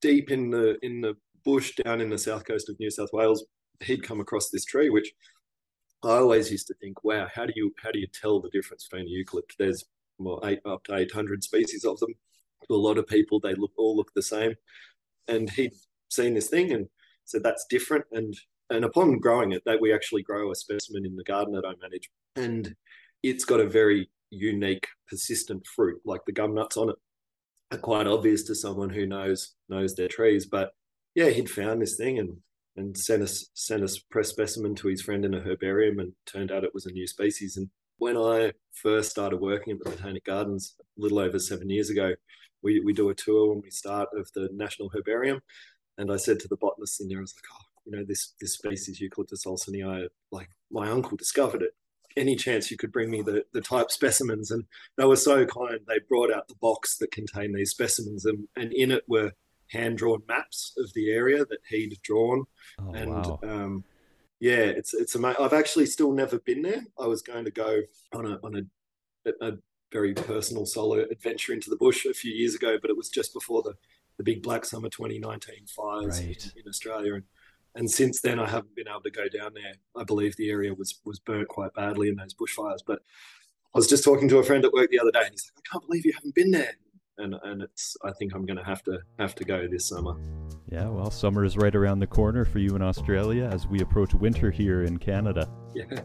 deep 0.00 0.30
in 0.30 0.50
the 0.50 0.78
in 0.82 1.00
the 1.00 1.14
bush 1.44 1.74
down 1.76 2.00
in 2.00 2.10
the 2.10 2.18
south 2.18 2.44
coast 2.44 2.68
of 2.68 2.78
New 2.80 2.90
South 2.90 3.10
Wales, 3.12 3.44
he'd 3.80 4.02
come 4.02 4.20
across 4.20 4.50
this 4.50 4.64
tree, 4.64 4.90
which 4.90 5.12
I 6.02 6.16
always 6.16 6.50
used 6.50 6.66
to 6.68 6.74
think, 6.74 7.02
wow, 7.04 7.28
how 7.34 7.46
do 7.46 7.52
you 7.56 7.72
how 7.82 7.90
do 7.90 7.98
you 7.98 8.06
tell 8.06 8.40
the 8.40 8.50
difference 8.50 8.86
between 8.88 9.08
a 9.08 9.10
eucalypt? 9.10 9.56
There's 9.58 9.84
well, 10.18 10.40
eight 10.44 10.60
up 10.64 10.84
to 10.84 10.96
eight 10.96 11.12
hundred 11.12 11.42
species 11.42 11.84
of 11.84 11.98
them. 12.00 12.14
To 12.68 12.74
a 12.74 12.76
lot 12.76 12.98
of 12.98 13.06
people, 13.06 13.40
they 13.40 13.54
look 13.54 13.72
all 13.76 13.96
look 13.96 14.12
the 14.14 14.22
same 14.22 14.54
and 15.28 15.50
he'd 15.50 15.72
seen 16.10 16.34
this 16.34 16.48
thing 16.48 16.72
and 16.72 16.88
said 17.24 17.42
that's 17.42 17.66
different 17.68 18.04
and 18.12 18.34
and 18.70 18.84
upon 18.84 19.18
growing 19.18 19.52
it 19.52 19.62
that 19.66 19.80
we 19.80 19.92
actually 19.92 20.22
grow 20.22 20.50
a 20.50 20.54
specimen 20.54 21.04
in 21.04 21.16
the 21.16 21.24
garden 21.24 21.54
that 21.54 21.64
i 21.66 21.72
manage 21.80 22.10
and 22.36 22.74
it's 23.22 23.44
got 23.44 23.60
a 23.60 23.66
very 23.66 24.10
unique 24.30 24.86
persistent 25.08 25.66
fruit 25.66 26.00
like 26.04 26.20
the 26.26 26.32
gum 26.32 26.54
nuts 26.54 26.76
on 26.76 26.90
it 26.90 26.96
are 27.72 27.78
quite 27.78 28.06
obvious 28.06 28.42
to 28.42 28.54
someone 28.54 28.90
who 28.90 29.06
knows 29.06 29.54
knows 29.68 29.94
their 29.94 30.08
trees 30.08 30.46
but 30.46 30.72
yeah 31.14 31.30
he'd 31.30 31.50
found 31.50 31.80
this 31.80 31.96
thing 31.96 32.18
and 32.18 32.36
and 32.76 32.96
sent 32.96 33.22
us 33.22 33.48
sent 33.54 33.82
us 33.82 33.98
press 33.98 34.28
specimen 34.28 34.74
to 34.74 34.88
his 34.88 35.02
friend 35.02 35.24
in 35.24 35.34
a 35.34 35.40
herbarium 35.40 35.98
and 35.98 36.12
turned 36.26 36.50
out 36.50 36.64
it 36.64 36.74
was 36.74 36.86
a 36.86 36.92
new 36.92 37.06
species 37.06 37.56
and 37.56 37.68
when 37.98 38.16
i 38.16 38.52
first 38.72 39.10
started 39.10 39.40
working 39.40 39.72
at 39.72 39.78
the 39.78 39.90
botanic 39.90 40.24
gardens 40.24 40.74
a 40.80 41.00
little 41.00 41.18
over 41.18 41.38
seven 41.38 41.70
years 41.70 41.90
ago 41.90 42.14
we, 42.64 42.80
we 42.80 42.92
do 42.92 43.10
a 43.10 43.14
tour 43.14 43.50
when 43.50 43.60
we 43.62 43.70
start 43.70 44.08
of 44.16 44.32
the 44.34 44.48
National 44.52 44.88
Herbarium. 44.88 45.40
And 45.98 46.10
I 46.10 46.16
said 46.16 46.40
to 46.40 46.48
the 46.48 46.56
botanist 46.56 47.00
in 47.00 47.08
there, 47.08 47.18
I 47.18 47.20
was 47.20 47.34
like, 47.36 47.44
oh, 47.52 47.64
you 47.84 47.92
know, 47.92 48.04
this 48.04 48.32
this 48.40 48.54
species 48.54 49.00
Eucalyptus 49.00 49.44
olsenii, 49.44 50.08
like 50.32 50.48
my 50.72 50.90
uncle 50.90 51.16
discovered 51.16 51.62
it. 51.62 51.74
Any 52.16 52.34
chance 52.34 52.70
you 52.70 52.76
could 52.76 52.90
bring 52.90 53.10
me 53.10 53.22
the 53.22 53.44
the 53.52 53.60
type 53.60 53.90
specimens? 53.90 54.50
And 54.50 54.64
they 54.96 55.04
were 55.04 55.14
so 55.14 55.44
kind. 55.44 55.80
They 55.86 56.00
brought 56.08 56.32
out 56.32 56.48
the 56.48 56.56
box 56.56 56.96
that 56.98 57.12
contained 57.12 57.54
these 57.54 57.70
specimens, 57.70 58.24
and, 58.24 58.48
and 58.56 58.72
in 58.72 58.90
it 58.90 59.04
were 59.06 59.32
hand 59.74 59.98
drawn 59.98 60.22
maps 60.28 60.72
of 60.78 60.92
the 60.94 61.10
area 61.10 61.44
that 61.44 61.58
he'd 61.68 61.98
drawn. 62.02 62.44
Oh, 62.80 62.92
and 62.92 63.10
wow. 63.26 63.40
um, 63.42 63.84
yeah, 64.40 64.64
it's 64.80 64.94
it's 64.94 65.14
amazing. 65.14 65.42
I've 65.44 65.52
actually 65.52 65.86
still 65.86 66.12
never 66.12 66.38
been 66.38 66.62
there. 66.62 66.82
I 66.98 67.06
was 67.06 67.22
going 67.22 67.44
to 67.44 67.50
go 67.50 67.80
on 68.14 68.26
a 68.26 68.38
on 68.42 68.68
a, 69.26 69.32
a 69.46 69.52
very 69.92 70.14
personal 70.14 70.66
solo 70.66 71.04
adventure 71.10 71.52
into 71.52 71.70
the 71.70 71.76
bush 71.76 72.04
a 72.06 72.14
few 72.14 72.32
years 72.32 72.54
ago, 72.54 72.78
but 72.80 72.90
it 72.90 72.96
was 72.96 73.08
just 73.08 73.32
before 73.34 73.62
the 73.62 73.74
the 74.16 74.24
big 74.24 74.42
Black 74.42 74.64
Summer 74.64 74.88
2019 74.88 75.66
fires 75.66 76.20
Right. 76.20 76.52
in, 76.56 76.62
in 76.62 76.68
Australia, 76.68 77.14
and 77.14 77.24
and 77.76 77.90
since 77.90 78.20
then 78.20 78.38
I 78.38 78.48
haven't 78.48 78.76
been 78.76 78.88
able 78.88 79.02
to 79.02 79.10
go 79.10 79.28
down 79.28 79.52
there. 79.54 79.74
I 79.96 80.04
believe 80.04 80.36
the 80.36 80.50
area 80.50 80.72
was 80.74 81.00
was 81.04 81.18
burnt 81.18 81.48
quite 81.48 81.74
badly 81.74 82.08
in 82.08 82.16
those 82.16 82.34
bushfires. 82.34 82.80
But 82.86 83.00
I 83.74 83.78
was 83.78 83.88
just 83.88 84.04
talking 84.04 84.28
to 84.28 84.38
a 84.38 84.44
friend 84.44 84.64
at 84.64 84.72
work 84.72 84.90
the 84.90 85.00
other 85.00 85.10
day, 85.10 85.22
and 85.22 85.30
he's 85.32 85.50
like, 85.54 85.64
"I 85.66 85.72
can't 85.72 85.86
believe 85.86 86.06
you 86.06 86.12
haven't 86.12 86.34
been 86.34 86.50
there." 86.50 86.74
And 87.18 87.34
and 87.42 87.62
it's 87.62 87.96
I 88.04 88.12
think 88.12 88.34
I'm 88.34 88.44
going 88.44 88.56
to 88.56 88.64
have 88.64 88.82
to 88.84 88.98
have 89.18 89.34
to 89.36 89.44
go 89.44 89.66
this 89.70 89.86
summer. 89.86 90.14
Yeah, 90.70 90.88
well, 90.88 91.10
summer 91.10 91.44
is 91.44 91.56
right 91.56 91.74
around 91.74 92.00
the 92.00 92.06
corner 92.06 92.44
for 92.44 92.58
you 92.58 92.74
in 92.74 92.82
Australia 92.82 93.44
as 93.44 93.66
we 93.66 93.80
approach 93.80 94.14
winter 94.14 94.50
here 94.50 94.82
in 94.82 94.98
Canada. 94.98 95.48
Yeah. 95.74 96.00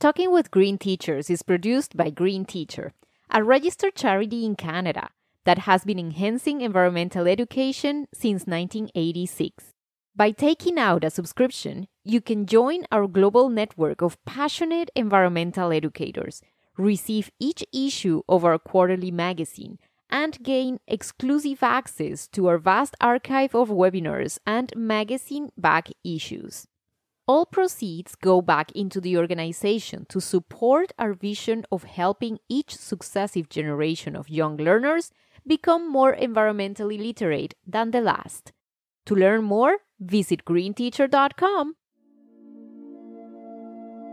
Talking 0.00 0.32
with 0.32 0.50
Green 0.50 0.78
Teachers 0.78 1.30
is 1.30 1.42
produced 1.42 1.96
by 1.96 2.10
Green 2.10 2.44
Teacher, 2.44 2.92
a 3.30 3.42
registered 3.42 3.94
charity 3.94 4.44
in 4.44 4.54
Canada 4.54 5.08
that 5.44 5.60
has 5.60 5.84
been 5.84 5.98
enhancing 5.98 6.60
environmental 6.60 7.26
education 7.26 8.06
since 8.12 8.46
1986. 8.46 9.72
By 10.16 10.30
taking 10.30 10.78
out 10.78 11.04
a 11.04 11.10
subscription, 11.10 11.88
you 12.04 12.20
can 12.20 12.46
join 12.46 12.84
our 12.92 13.06
global 13.06 13.48
network 13.48 14.00
of 14.00 14.22
passionate 14.24 14.90
environmental 14.94 15.72
educators, 15.72 16.40
receive 16.76 17.30
each 17.38 17.64
issue 17.72 18.22
of 18.28 18.44
our 18.44 18.58
quarterly 18.58 19.10
magazine, 19.10 19.78
and 20.10 20.42
gain 20.42 20.78
exclusive 20.86 21.62
access 21.62 22.28
to 22.28 22.46
our 22.46 22.58
vast 22.58 22.94
archive 23.00 23.54
of 23.54 23.68
webinars 23.68 24.38
and 24.46 24.72
magazine 24.76 25.50
back 25.56 25.88
issues. 26.04 26.66
All 27.26 27.46
proceeds 27.46 28.14
go 28.14 28.42
back 28.42 28.70
into 28.72 29.00
the 29.00 29.16
organization 29.16 30.04
to 30.10 30.20
support 30.20 30.92
our 30.98 31.14
vision 31.14 31.64
of 31.72 31.84
helping 31.84 32.38
each 32.48 32.76
successive 32.76 33.48
generation 33.48 34.14
of 34.14 34.28
young 34.28 34.58
learners 34.58 35.10
become 35.46 35.90
more 35.90 36.14
environmentally 36.14 36.98
literate 36.98 37.54
than 37.66 37.90
the 37.92 38.02
last. 38.02 38.52
To 39.06 39.14
learn 39.14 39.42
more, 39.44 39.78
visit 39.98 40.44
greenteacher.com. 40.44 41.76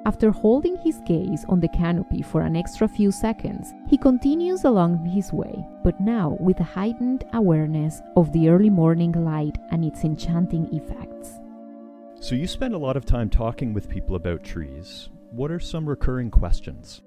After 0.04 0.32
holding 0.32 0.78
his 0.78 1.00
gaze 1.06 1.46
on 1.48 1.60
the 1.60 1.68
canopy 1.68 2.24
for 2.24 2.42
an 2.42 2.56
extra 2.56 2.88
few 2.88 3.12
seconds, 3.12 3.72
he 3.88 4.00
continues 4.00 4.64
along 4.64 5.06
his 5.06 5.32
way, 5.32 5.64
but 5.84 6.02
now 6.02 6.38
with 6.40 6.60
a 6.60 6.64
heightened 6.64 7.24
awareness 7.34 8.02
of 8.16 8.34
the 8.34 8.50
early 8.50 8.72
morning 8.72 9.12
light 9.12 9.60
and 9.70 9.86
its 9.86 10.04
enchanting 10.04 10.74
effects. 10.74 11.40
So, 12.20 12.34
you 12.34 12.48
spend 12.48 12.74
a 12.74 12.80
lot 12.80 12.98
of 12.98 13.06
time 13.06 13.30
talking 13.30 13.74
with 13.74 13.90
people 13.90 14.16
about 14.16 14.44
trees. 14.44 15.10
What 15.30 15.52
are 15.52 15.60
some 15.60 15.88
recurring 15.88 16.32
questions? 16.32 17.04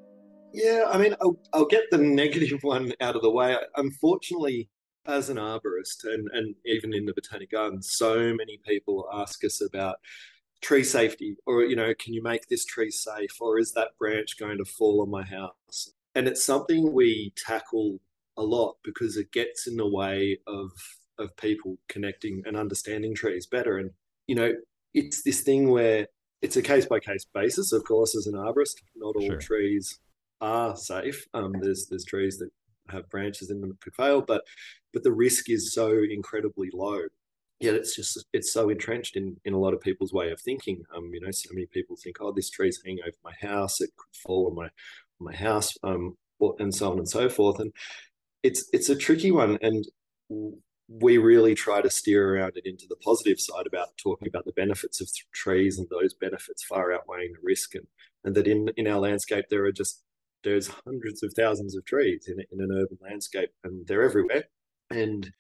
Yeah, 0.53 0.85
I 0.89 0.99
mean, 0.99 1.17
I'll, 1.21 1.37
I'll 1.53 1.67
get 1.67 1.91
the 1.91 1.99
negative 2.23 2.63
one 2.63 2.93
out 3.01 3.17
of 3.17 3.23
the 3.23 3.31
way. 3.31 3.57
Unfortunately, 3.77 4.69
as 5.07 5.31
an 5.31 5.37
arborist 5.37 6.05
and, 6.05 6.29
and 6.33 6.55
even 6.65 6.95
in 6.95 7.07
the 7.07 7.13
botanic 7.13 7.51
garden, 7.51 7.83
so 7.83 8.35
many 8.35 8.61
people 8.65 9.09
ask 9.13 9.45
us 9.45 9.61
about 9.61 9.97
tree 10.63 10.85
safety 10.85 11.37
or, 11.47 11.63
you 11.65 11.77
know, 11.77 11.93
can 11.99 12.15
you 12.15 12.23
make 12.23 12.49
this 12.49 12.65
tree 12.65 12.91
safe 12.91 13.41
or 13.41 13.59
is 13.59 13.73
that 13.73 13.99
branch 13.99 14.39
going 14.39 14.59
to 14.59 14.65
fall 14.65 15.03
on 15.03 15.11
my 15.11 15.23
house? 15.23 15.93
And 16.15 16.29
it's 16.29 16.45
something 16.45 16.93
we 16.93 17.33
tackle 17.37 18.01
a 18.37 18.43
lot 18.43 18.77
because 18.83 19.17
it 19.17 19.33
gets 19.33 19.67
in 19.67 19.77
the 19.77 19.87
way 19.89 20.39
of 20.47 20.71
of 21.19 21.37
people 21.37 21.79
connecting 21.89 22.43
and 22.45 22.57
understanding 22.57 23.15
trees 23.15 23.47
better. 23.47 23.79
And, 23.79 23.91
you 24.27 24.35
know, 24.35 24.53
it's 24.95 25.23
this 25.23 25.43
thing 25.43 25.71
where 25.71 26.09
it's 26.43 26.57
a 26.57 26.63
case 26.63 26.87
by 26.87 26.99
case 26.99 27.25
basis, 27.33 27.73
of 27.73 27.85
course, 27.85 28.17
as 28.17 28.27
an 28.27 28.35
arborist. 28.35 28.83
Not 28.97 29.17
all 29.17 29.27
Sure. 29.27 29.39
trees 29.39 30.01
are 30.41 30.77
safe. 30.77 31.27
Um, 31.35 31.53
there's 31.61 31.87
there's 31.87 32.05
trees 32.05 32.39
that 32.39 32.51
have 32.89 33.09
branches 33.11 33.51
in 33.51 33.61
them 33.61 33.71
that 33.71 33.81
could 33.81 33.95
fail, 33.95 34.21
but 34.21 34.43
but 34.93 35.03
the 35.03 35.13
risk 35.13 35.49
is 35.51 35.73
so 35.73 35.97
incredibly 36.11 36.71
low. 36.73 37.03
Yet 37.65 37.75
it's 37.75 37.97
just 37.97 38.27
it's 38.35 38.53
so 38.53 38.69
entrenched 38.69 39.17
in 39.17 39.37
in 39.47 39.55
a 39.55 39.59
lot 39.59 39.73
of 39.73 39.81
people's 39.81 40.13
way 40.13 40.31
of 40.31 40.41
thinking. 40.41 40.85
Um, 40.95 41.11
you 41.15 41.21
know, 41.21 41.31
so 41.31 41.49
many 41.53 41.67
people 41.67 41.97
think, 41.97 42.17
oh, 42.21 42.31
this 42.31 42.51
tree's 42.51 42.79
hanging 42.85 43.03
over 43.07 43.17
my 43.25 43.33
house, 43.41 43.81
it 43.81 43.91
could 43.97 44.15
fall 44.23 44.49
on 44.49 44.55
my 44.55 44.69
my 45.19 45.35
house, 45.35 45.73
um, 45.83 46.17
and 46.59 46.75
so 46.75 46.93
on 46.93 46.99
and 46.99 47.09
so 47.09 47.31
forth. 47.31 47.59
And 47.59 47.73
it's 48.43 48.69
it's 48.75 48.91
a 48.91 48.97
tricky 48.97 49.31
one, 49.31 49.59
and 49.63 49.87
we 50.89 51.17
really 51.17 51.55
try 51.55 51.81
to 51.81 51.89
steer 51.89 52.37
around 52.37 52.53
it 52.57 52.67
into 52.67 52.85
the 52.87 52.97
positive 52.97 53.41
side 53.41 53.67
about 53.67 53.97
talking 53.97 54.29
about 54.29 54.45
the 54.45 54.53
benefits 54.53 55.01
of 55.01 55.09
trees 55.33 55.79
and 55.79 55.89
those 55.89 56.13
benefits 56.13 56.63
far 56.65 56.93
outweighing 56.93 57.33
the 57.33 57.41
risk, 57.43 57.75
and 57.75 57.87
and 58.25 58.35
that 58.35 58.47
in 58.47 58.69
in 58.77 58.87
our 58.87 59.01
landscape 59.01 59.47
there 59.49 59.65
are 59.65 59.73
just 59.73 60.03
there's 60.43 60.69
hundreds 60.85 61.23
of 61.23 61.33
thousands 61.35 61.75
of 61.75 61.85
trees 61.87 62.29
in, 62.29 62.37
in 62.53 62.61
an 62.61 62.71
urban 62.71 62.99
landscape 63.01 63.49
and 63.65 63.87
they're 63.87 64.03
everywhere 64.03 64.45
and 64.91 65.33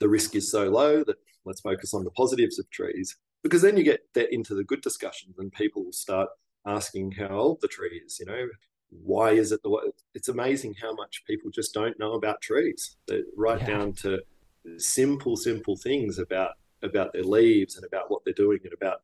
the 0.00 0.08
risk 0.08 0.34
is 0.34 0.50
so 0.50 0.68
low 0.68 1.02
that 1.04 1.16
let's 1.44 1.60
focus 1.60 1.94
on 1.94 2.04
the 2.04 2.10
positives 2.10 2.58
of 2.58 2.68
trees 2.70 3.16
because 3.42 3.62
then 3.62 3.76
you 3.76 3.84
get 3.84 4.00
that 4.14 4.32
into 4.34 4.54
the 4.54 4.64
good 4.64 4.80
discussions 4.80 5.34
and 5.38 5.52
people 5.52 5.84
will 5.84 5.92
start 5.92 6.28
asking 6.66 7.12
how 7.12 7.28
old 7.28 7.58
the 7.60 7.68
tree 7.68 8.02
is 8.04 8.18
you 8.18 8.26
know 8.26 8.46
why 8.90 9.30
is 9.30 9.52
it 9.52 9.62
the 9.62 9.70
way 9.70 9.82
it's 10.14 10.28
amazing 10.28 10.74
how 10.80 10.94
much 10.94 11.22
people 11.26 11.50
just 11.50 11.74
don't 11.74 11.98
know 11.98 12.12
about 12.12 12.40
trees. 12.40 12.96
They're 13.08 13.22
right 13.36 13.60
Yeah. 13.60 13.66
down 13.66 13.92
to 13.94 14.20
simple 14.78 15.36
simple 15.36 15.76
things 15.76 16.18
about 16.18 16.52
about 16.82 17.12
their 17.12 17.24
leaves 17.24 17.76
and 17.76 17.84
about 17.84 18.10
what 18.10 18.22
they're 18.24 18.34
doing 18.34 18.60
and 18.64 18.72
about 18.72 18.98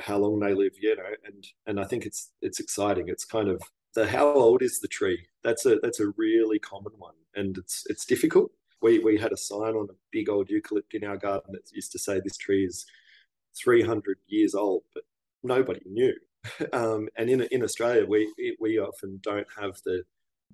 how 0.00 0.16
long 0.18 0.40
they 0.40 0.54
live 0.54 0.72
you 0.80 0.96
know 0.96 1.14
and 1.24 1.46
and 1.66 1.78
i 1.78 1.84
think 1.84 2.04
it's 2.06 2.30
it's 2.40 2.60
exciting. 2.60 3.08
It's 3.08 3.24
kind 3.24 3.48
of 3.48 3.62
the 3.94 4.06
how 4.06 4.26
old 4.32 4.62
is 4.62 4.80
the 4.80 4.88
tree? 4.88 5.26
That's 5.44 5.66
a 5.66 5.76
that's 5.82 6.00
a 6.00 6.12
really 6.16 6.58
common 6.58 6.92
one 6.98 7.14
and 7.34 7.58
it's 7.58 7.84
it's 7.88 8.04
difficult 8.06 8.50
we 8.82 8.98
we 8.98 9.18
had 9.18 9.32
a 9.32 9.36
sign 9.36 9.74
on 9.74 9.88
a 9.90 9.94
big 10.10 10.28
old 10.28 10.48
eucalypt 10.48 10.92
in 10.94 11.04
our 11.04 11.16
garden 11.16 11.52
that 11.52 11.70
used 11.72 11.92
to 11.92 11.98
say 11.98 12.20
this 12.20 12.36
tree 12.36 12.64
is 12.64 12.84
300 13.62 14.18
years 14.26 14.54
old 14.54 14.82
but 14.94 15.04
nobody 15.42 15.82
knew. 15.86 16.14
Um, 16.72 17.08
and 17.16 17.30
in 17.30 17.42
in 17.52 17.62
australia 17.62 18.04
we 18.04 18.20
we 18.60 18.76
often 18.80 19.20
don't 19.22 19.46
have 19.60 19.74
the 19.84 20.02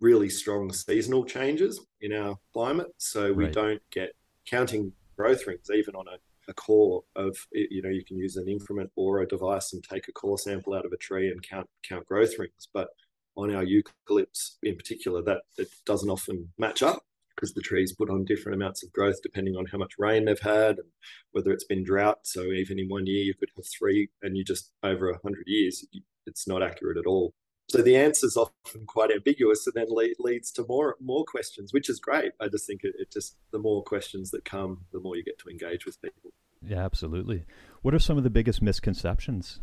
really 0.00 0.28
strong 0.28 0.70
seasonal 0.70 1.24
changes 1.24 1.80
in 2.02 2.12
our 2.12 2.36
climate 2.52 2.92
so 2.98 3.32
we 3.32 3.44
Right. 3.44 3.52
don't 3.54 3.82
get 3.90 4.10
counting 4.44 4.92
growth 5.16 5.46
rings 5.46 5.70
even 5.72 5.94
on 5.94 6.06
a 6.08 6.18
a 6.48 6.54
core 6.54 7.04
of 7.14 7.36
you 7.52 7.82
know 7.82 7.90
you 7.90 8.04
can 8.04 8.16
use 8.16 8.36
an 8.36 8.48
increment 8.48 8.90
or 8.96 9.20
a 9.20 9.28
device 9.28 9.72
and 9.72 9.82
take 9.84 10.08
a 10.08 10.12
core 10.12 10.38
sample 10.38 10.74
out 10.74 10.86
of 10.86 10.92
a 10.92 10.96
tree 10.96 11.30
and 11.30 11.42
count 11.42 11.68
count 11.88 12.06
growth 12.06 12.38
rings. 12.38 12.68
But 12.72 12.88
on 13.36 13.54
our 13.54 13.64
eucalypts 13.64 14.56
in 14.62 14.74
particular 14.76 15.22
that 15.22 15.42
it 15.58 15.68
doesn't 15.86 16.10
often 16.10 16.52
match 16.58 16.82
up 16.82 17.02
because 17.38 17.54
the 17.54 17.60
trees 17.60 17.92
put 17.92 18.10
on 18.10 18.24
different 18.24 18.56
amounts 18.56 18.82
of 18.82 18.92
growth 18.92 19.22
depending 19.22 19.54
on 19.54 19.66
how 19.66 19.78
much 19.78 19.92
rain 19.98 20.24
they've 20.24 20.40
had 20.40 20.78
and 20.78 20.88
whether 21.30 21.52
it's 21.52 21.64
been 21.64 21.84
drought 21.84 22.18
so 22.24 22.42
even 22.46 22.78
in 22.78 22.88
one 22.88 23.06
year 23.06 23.22
you 23.22 23.34
could 23.34 23.50
have 23.56 23.64
three 23.66 24.08
and 24.22 24.36
you 24.36 24.44
just 24.44 24.72
over 24.82 25.08
a 25.08 25.12
100 25.12 25.44
years 25.46 25.86
it's 26.26 26.48
not 26.48 26.62
accurate 26.62 26.98
at 26.98 27.06
all 27.06 27.32
so 27.68 27.82
the 27.82 27.96
answer 27.96 28.26
is 28.26 28.36
often 28.36 28.86
quite 28.86 29.12
ambiguous 29.12 29.66
and 29.66 29.74
then 29.74 29.86
le- 29.88 30.08
leads 30.18 30.50
to 30.50 30.64
more 30.68 30.96
more 31.00 31.24
questions 31.24 31.72
which 31.72 31.88
is 31.88 32.00
great 32.00 32.32
i 32.40 32.48
just 32.48 32.66
think 32.66 32.80
it, 32.82 32.94
it 32.98 33.12
just 33.12 33.36
the 33.52 33.58
more 33.58 33.82
questions 33.84 34.30
that 34.30 34.44
come 34.44 34.84
the 34.92 35.00
more 35.00 35.16
you 35.16 35.22
get 35.22 35.38
to 35.38 35.48
engage 35.48 35.86
with 35.86 36.00
people 36.02 36.32
Yeah, 36.60 36.84
absolutely. 36.84 37.44
What 37.82 37.94
are 37.94 37.98
some 37.98 38.18
of 38.18 38.24
the 38.24 38.30
biggest 38.30 38.60
misconceptions? 38.60 39.60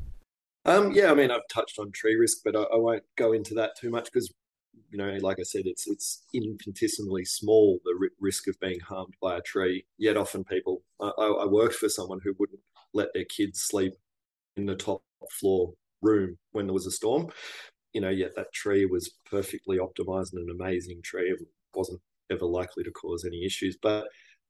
Um, 0.66 0.94
yeah, 0.94 1.12
I 1.12 1.14
mean, 1.14 1.30
I've 1.30 1.48
touched 1.48 1.78
on 1.78 1.92
tree 1.92 2.16
risk, 2.16 2.38
but 2.44 2.56
I, 2.56 2.64
I 2.64 2.78
won't 2.78 3.04
go 3.16 3.34
into 3.34 3.54
that 3.56 3.78
too 3.78 3.90
much 3.90 4.06
because, 4.06 4.34
you 4.92 4.98
know, 4.98 5.18
like 5.22 5.40
I 5.40 5.44
said, 5.44 5.64
it's 5.66 5.88
it's 5.88 6.24
infinitesimally 6.34 7.26
small 7.26 7.80
the 7.84 7.96
ri- 7.98 8.10
risk 8.20 8.48
of 8.48 8.60
being 8.60 8.80
harmed 8.80 9.16
by 9.22 9.38
a 9.38 9.42
tree. 9.42 9.86
Yet 9.98 10.18
often 10.18 10.44
people, 10.44 10.84
I, 11.02 11.12
I 11.18 11.28
I 11.28 11.46
worked 11.46 11.76
for 11.76 11.90
someone 11.90 12.20
who 12.24 12.36
wouldn't 12.40 12.62
let 12.94 13.10
their 13.14 13.26
kids 13.26 13.62
sleep 13.62 13.94
in 14.58 14.66
the 14.66 14.76
top 14.76 15.04
floor 15.32 15.74
room 16.02 16.38
when 16.52 16.68
there 16.68 16.74
was 16.74 16.86
a 16.86 16.92
storm. 16.92 17.30
You 17.94 18.02
know, 18.02 18.10
yet 18.10 18.36
that 18.36 18.54
tree 18.54 18.86
was 18.86 19.12
perfectly 19.30 19.78
optimized 19.78 20.34
and 20.34 20.50
an 20.50 20.56
amazing 20.60 21.02
tree. 21.04 21.30
It 21.30 21.40
wasn't 21.74 22.02
ever 22.32 22.46
likely 22.46 22.84
to 22.84 22.92
cause 22.92 23.26
any 23.26 23.46
issues, 23.46 23.78
but 23.82 24.08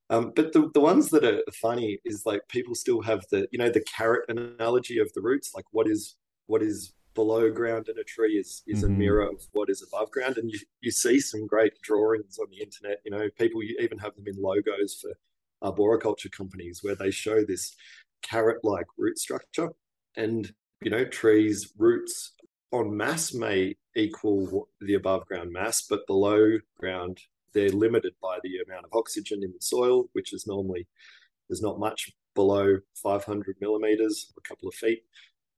um, 0.09 0.33
but 0.35 0.53
the, 0.53 0.69
the 0.73 0.79
ones 0.79 1.09
that 1.09 1.23
are 1.23 1.41
funny 1.53 1.99
is 2.05 2.25
like 2.25 2.41
people 2.47 2.75
still 2.75 3.01
have 3.01 3.23
the 3.31 3.47
you 3.51 3.57
know 3.57 3.69
the 3.69 3.83
carrot 3.97 4.29
analogy 4.29 4.99
of 4.99 5.11
the 5.13 5.21
roots 5.21 5.53
like 5.55 5.65
what 5.71 5.87
is 5.87 6.15
what 6.45 6.61
is 6.61 6.93
below 7.15 7.49
ground 7.51 7.89
in 7.89 7.97
a 7.97 8.03
tree 8.03 8.37
is 8.37 8.61
is 8.67 8.83
Mhm. 8.83 8.87
a 8.87 8.89
mirror 8.89 9.27
of 9.29 9.47
what 9.53 9.69
is 9.69 9.81
above 9.81 10.11
ground. 10.11 10.37
And 10.37 10.51
you, 10.51 10.59
you 10.81 10.91
see 10.91 11.19
some 11.19 11.47
great 11.47 11.73
drawings 11.81 12.37
on 12.37 12.49
the 12.49 12.61
internet. 12.61 13.01
You 13.05 13.11
know 13.11 13.29
people 13.31 13.63
you 13.63 13.75
even 13.79 13.97
have 13.99 14.15
them 14.15 14.27
in 14.27 14.35
logos 14.41 14.95
for 15.01 15.13
arboriculture 15.61 16.29
companies 16.29 16.83
where 16.83 16.95
they 16.95 17.11
show 17.11 17.43
this 17.43 17.75
carrot-like 18.21 18.87
root 18.97 19.17
structure, 19.17 19.69
and 20.15 20.53
you 20.81 20.91
know, 20.91 21.05
trees' 21.05 21.73
roots 21.77 22.33
on 22.71 22.95
mass 22.95 23.33
may 23.33 23.75
equal 23.95 24.69
the 24.81 24.93
above 24.95 25.25
ground 25.25 25.51
mass, 25.51 25.87
but 25.87 26.05
below 26.05 26.59
ground 26.77 27.19
they're 27.53 27.69
limited 27.69 28.13
by 28.21 28.37
the 28.43 28.59
amount 28.59 28.83
of 28.85 28.91
oxygen 28.93 29.41
in 29.41 29.51
the 29.53 29.61
soil, 29.61 30.09
which 30.11 30.33
is 30.33 30.45
normally 30.45 30.85
there's 31.47 31.61
not 31.61 31.79
much 31.79 32.11
below 32.33 32.77
500 33.01 33.55
millimeters, 33.61 34.33
a 34.37 34.41
couple 34.41 34.67
of 34.67 34.75
feet, 34.75 35.03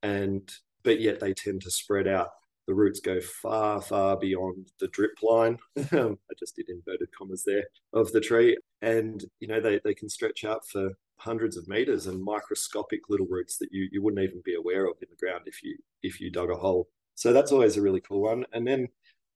and 0.04 0.54
but 0.88 1.02
yet 1.02 1.20
they 1.20 1.34
tend 1.34 1.62
to 1.62 1.70
spread 1.70 2.08
out. 2.08 2.30
The 2.66 2.74
roots 2.74 3.02
go 3.02 3.20
far, 3.20 3.82
far 3.82 4.16
beyond 4.16 4.72
the 4.80 4.88
drip 4.88 5.22
line. 5.22 5.58
I 5.78 6.16
just 6.40 6.56
did 6.56 6.70
inverted 6.70 7.10
commas 7.14 7.44
there 7.46 7.66
of 7.92 8.10
the 8.14 8.22
tree, 8.22 8.58
and 8.82 9.22
you 9.42 9.50
know 9.50 9.60
they 9.60 9.82
they 9.84 9.94
can 9.94 10.08
stretch 10.08 10.46
out 10.46 10.66
for 10.66 10.92
hundreds 11.18 11.58
of 11.58 11.68
meters 11.68 12.08
and 12.08 12.24
microscopic 12.24 13.10
little 13.10 13.28
roots 13.30 13.58
that 13.58 13.68
you 13.74 13.90
you 13.92 14.02
wouldn't 14.02 14.24
even 14.24 14.42
be 14.46 14.56
aware 14.56 14.86
of 14.86 14.96
in 15.02 15.10
the 15.10 15.18
ground 15.18 15.44
if 15.46 15.62
you 15.62 15.78
if 16.04 16.22
you 16.22 16.32
dug 16.32 16.50
a 16.50 16.56
hole. 16.56 16.88
So 17.16 17.34
that's 17.34 17.52
always 17.52 17.76
a 17.76 17.82
really 17.82 18.02
cool 18.02 18.22
one. 18.22 18.46
And 18.54 18.66
then 18.66 18.88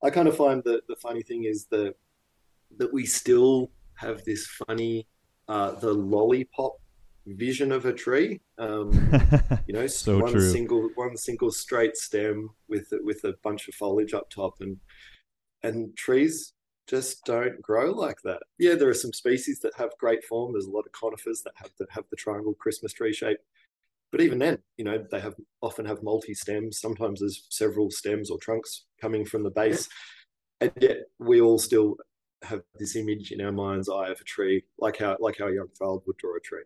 I 0.02 0.10
kind 0.10 0.30
of 0.30 0.38
find 0.38 0.64
that 0.64 0.88
the 0.88 0.96
funny 0.96 1.22
thing 1.22 1.44
is 1.44 1.66
that 1.66 1.96
that 2.78 2.94
we 2.94 3.06
still 3.06 3.72
have 3.96 4.24
this 4.24 4.48
funny 4.48 5.06
uh, 5.50 5.72
the 5.72 5.92
lollipop 5.92 6.81
vision 7.26 7.72
of 7.72 7.86
a 7.86 7.94
tree. 7.94 8.42
Um, 8.58 8.92
you 9.68 9.74
know, 9.74 9.88
so 9.88 10.20
one 10.20 10.32
true. 10.32 10.52
single 10.52 10.90
one 10.96 11.18
single 11.18 11.52
straight 11.52 11.96
stem 11.96 12.50
with 12.68 12.88
with 13.04 13.24
a 13.24 13.36
bunch 13.44 13.68
of 13.68 13.76
foliage 13.76 14.14
up 14.14 14.30
top, 14.30 14.56
and 14.60 14.78
and 15.64 15.96
trees 15.96 16.54
just 16.88 17.24
don't 17.26 17.62
grow 17.62 17.92
like 17.92 18.22
that. 18.24 18.42
Yeah, 18.60 18.76
there 18.76 18.90
are 18.90 18.94
some 18.94 19.14
species 19.14 19.60
that 19.62 19.74
have 19.78 19.92
great 20.00 20.24
form. 20.24 20.54
There's 20.54 20.66
a 20.66 20.72
lot 20.72 20.86
of 20.86 20.92
conifers 20.92 21.42
that 21.44 21.54
have 21.56 21.72
that 21.80 21.90
have 21.92 22.06
the 22.10 22.18
triangle 22.18 22.54
Christmas 22.56 22.94
tree 22.94 23.14
shape. 23.14 23.38
But 24.12 24.22
even 24.22 24.40
then, 24.40 24.58
you 24.78 24.84
know, 24.84 25.06
they 25.10 25.22
have 25.22 25.36
often 25.62 25.86
have 25.86 26.04
multi 26.04 26.34
stems. 26.34 26.80
Sometimes 26.80 27.22
there's 27.22 27.48
several 27.50 27.90
stems 27.92 28.30
or 28.30 28.38
trunks 28.40 28.86
coming 29.00 29.24
from 29.26 29.44
the 29.44 29.50
base, 29.50 29.88
and 30.60 30.72
yet 30.82 30.98
we 31.20 31.40
all 31.40 31.58
still 31.58 31.96
have 32.44 32.62
this 32.78 32.96
image 32.96 33.32
in 33.32 33.40
our 33.42 33.52
mind's 33.52 33.88
eye 33.88 34.10
of 34.10 34.20
a 34.20 34.26
tree, 34.26 34.64
like 34.80 34.98
how 34.98 35.16
like 35.20 35.38
how 35.40 35.48
a 35.48 35.54
young 35.54 35.70
child 35.78 36.04
would 36.06 36.18
draw 36.18 36.36
a 36.36 36.40
tree. 36.42 36.64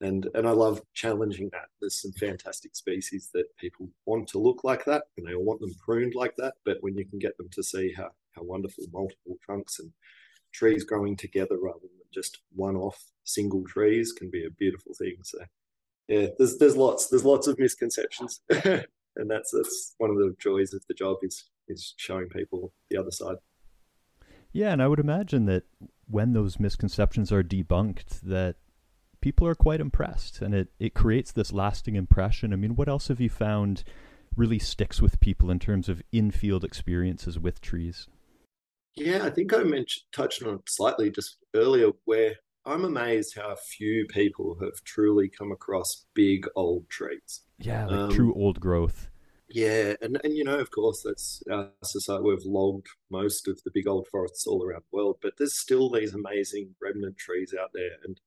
And 0.00 0.28
and 0.34 0.48
I 0.48 0.52
love 0.52 0.80
challenging 0.94 1.50
that. 1.52 1.66
There's 1.80 2.00
some 2.00 2.12
fantastic 2.12 2.74
species 2.74 3.30
that 3.34 3.54
people 3.58 3.88
want 4.06 4.28
to 4.28 4.38
look 4.38 4.64
like 4.64 4.84
that, 4.86 5.04
and 5.16 5.26
they 5.26 5.34
all 5.34 5.44
want 5.44 5.60
them 5.60 5.74
pruned 5.84 6.14
like 6.14 6.34
that. 6.36 6.54
But 6.64 6.78
when 6.80 6.96
you 6.96 7.04
can 7.04 7.18
get 7.18 7.36
them 7.36 7.48
to 7.52 7.62
see 7.62 7.92
how 7.96 8.10
how 8.34 8.42
wonderful 8.42 8.84
multiple 8.92 9.36
trunks 9.44 9.78
and 9.78 9.92
trees 10.52 10.84
growing 10.84 11.16
together 11.16 11.58
rather 11.60 11.80
than 11.80 11.90
just 12.12 12.38
one-off 12.54 12.98
single 13.24 13.64
trees 13.64 14.12
can 14.12 14.30
be 14.30 14.44
a 14.44 14.50
beautiful 14.50 14.92
thing. 14.94 15.16
So 15.22 15.38
yeah, 16.08 16.26
there's 16.38 16.58
there's 16.58 16.76
lots 16.76 17.08
there's 17.08 17.24
lots 17.24 17.46
of 17.46 17.58
misconceptions, 17.58 18.40
and 18.64 19.30
that's 19.30 19.52
that's 19.52 19.94
one 19.98 20.10
of 20.10 20.16
the 20.16 20.34
joys 20.38 20.72
of 20.72 20.82
the 20.88 20.94
job 20.94 21.18
is 21.22 21.48
is 21.68 21.94
showing 21.98 22.28
people 22.28 22.72
the 22.90 22.96
other 22.96 23.12
side. 23.12 23.36
Yeah, 24.52 24.72
and 24.72 24.82
I 24.82 24.88
would 24.88 24.98
imagine 24.98 25.44
that 25.46 25.64
when 26.08 26.32
those 26.32 26.58
misconceptions 26.58 27.30
are 27.30 27.44
debunked, 27.44 28.22
that 28.22 28.56
people 29.20 29.46
are 29.46 29.54
quite 29.54 29.80
impressed, 29.80 30.40
and 30.40 30.54
it 30.54 30.68
it 30.78 30.94
creates 30.94 31.32
this 31.32 31.52
lasting 31.52 31.96
impression. 31.96 32.52
I 32.52 32.56
mean, 32.56 32.76
what 32.76 32.88
else 32.88 33.08
have 33.08 33.20
you 33.20 33.30
found 33.30 33.84
really 34.36 34.58
sticks 34.58 35.00
with 35.02 35.20
people 35.20 35.50
in 35.50 35.58
terms 35.58 35.88
of 35.88 36.02
in-field 36.12 36.64
experiences 36.64 37.38
with 37.38 37.60
trees? 37.60 38.08
Yeah, 38.94 39.24
I 39.24 39.30
think 39.30 39.52
I 39.52 39.62
mentioned 39.62 40.04
touched 40.12 40.42
on 40.42 40.54
it 40.54 40.60
slightly 40.68 41.10
just 41.10 41.38
earlier, 41.54 41.90
where 42.04 42.36
I'm 42.64 42.84
amazed 42.84 43.36
how 43.36 43.56
few 43.56 44.06
people 44.06 44.56
have 44.60 44.84
truly 44.84 45.28
come 45.28 45.52
across 45.52 46.06
big 46.14 46.46
old 46.56 46.88
trees. 46.88 47.42
Yeah, 47.58 47.86
like 47.86 47.98
Um, 47.98 48.10
true 48.12 48.34
old 48.34 48.60
growth. 48.60 49.08
Yeah, 49.48 49.94
and, 50.00 50.20
and 50.22 50.36
you 50.36 50.44
know, 50.44 50.58
of 50.58 50.70
course, 50.70 51.02
that's 51.04 51.42
our 51.50 51.70
society. 51.82 52.22
We've 52.22 52.44
logged 52.44 52.86
most 53.10 53.48
of 53.48 53.60
the 53.64 53.70
big 53.72 53.88
old 53.88 54.06
forests 54.08 54.46
all 54.46 54.64
around 54.64 54.82
the 54.90 54.96
world, 54.96 55.18
but 55.20 55.34
there's 55.38 55.58
still 55.58 55.90
these 55.90 56.14
amazing 56.14 56.76
remnant 56.80 57.16
trees 57.16 57.52
out 57.60 57.70
there. 57.74 57.96
And 58.04 58.20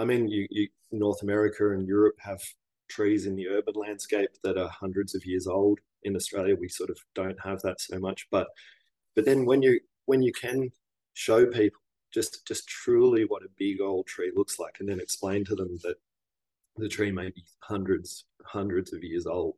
I 0.00 0.04
mean, 0.04 0.28
you, 0.28 0.46
you 0.50 0.68
North 0.90 1.22
America 1.22 1.72
and 1.72 1.86
Europe 1.86 2.16
have 2.20 2.40
trees 2.88 3.26
in 3.26 3.36
the 3.36 3.48
urban 3.48 3.74
landscape 3.76 4.30
that 4.42 4.56
are 4.58 4.68
hundreds 4.68 5.14
of 5.14 5.24
years 5.26 5.46
old. 5.46 5.78
In 6.04 6.16
Australia, 6.16 6.56
we 6.58 6.68
sort 6.68 6.90
of 6.90 6.98
don't 7.14 7.38
have 7.44 7.60
that 7.62 7.80
so 7.80 7.98
much. 7.98 8.26
But 8.30 8.48
but 9.14 9.24
then 9.26 9.44
when 9.44 9.62
you 9.62 9.78
when 10.06 10.22
you 10.22 10.32
can 10.32 10.70
show 11.14 11.46
people 11.46 11.80
just 12.12 12.46
just 12.46 12.66
truly 12.66 13.24
what 13.24 13.42
a 13.42 13.56
big 13.58 13.80
old 13.80 14.06
tree 14.06 14.32
looks 14.34 14.58
like, 14.58 14.76
and 14.80 14.88
then 14.88 15.00
explain 15.00 15.44
to 15.44 15.54
them 15.54 15.78
that 15.82 15.96
the 16.76 16.88
tree 16.88 17.12
may 17.12 17.28
be 17.28 17.44
hundreds 17.60 18.24
hundreds 18.44 18.92
of 18.94 19.04
years 19.04 19.26
old 19.26 19.54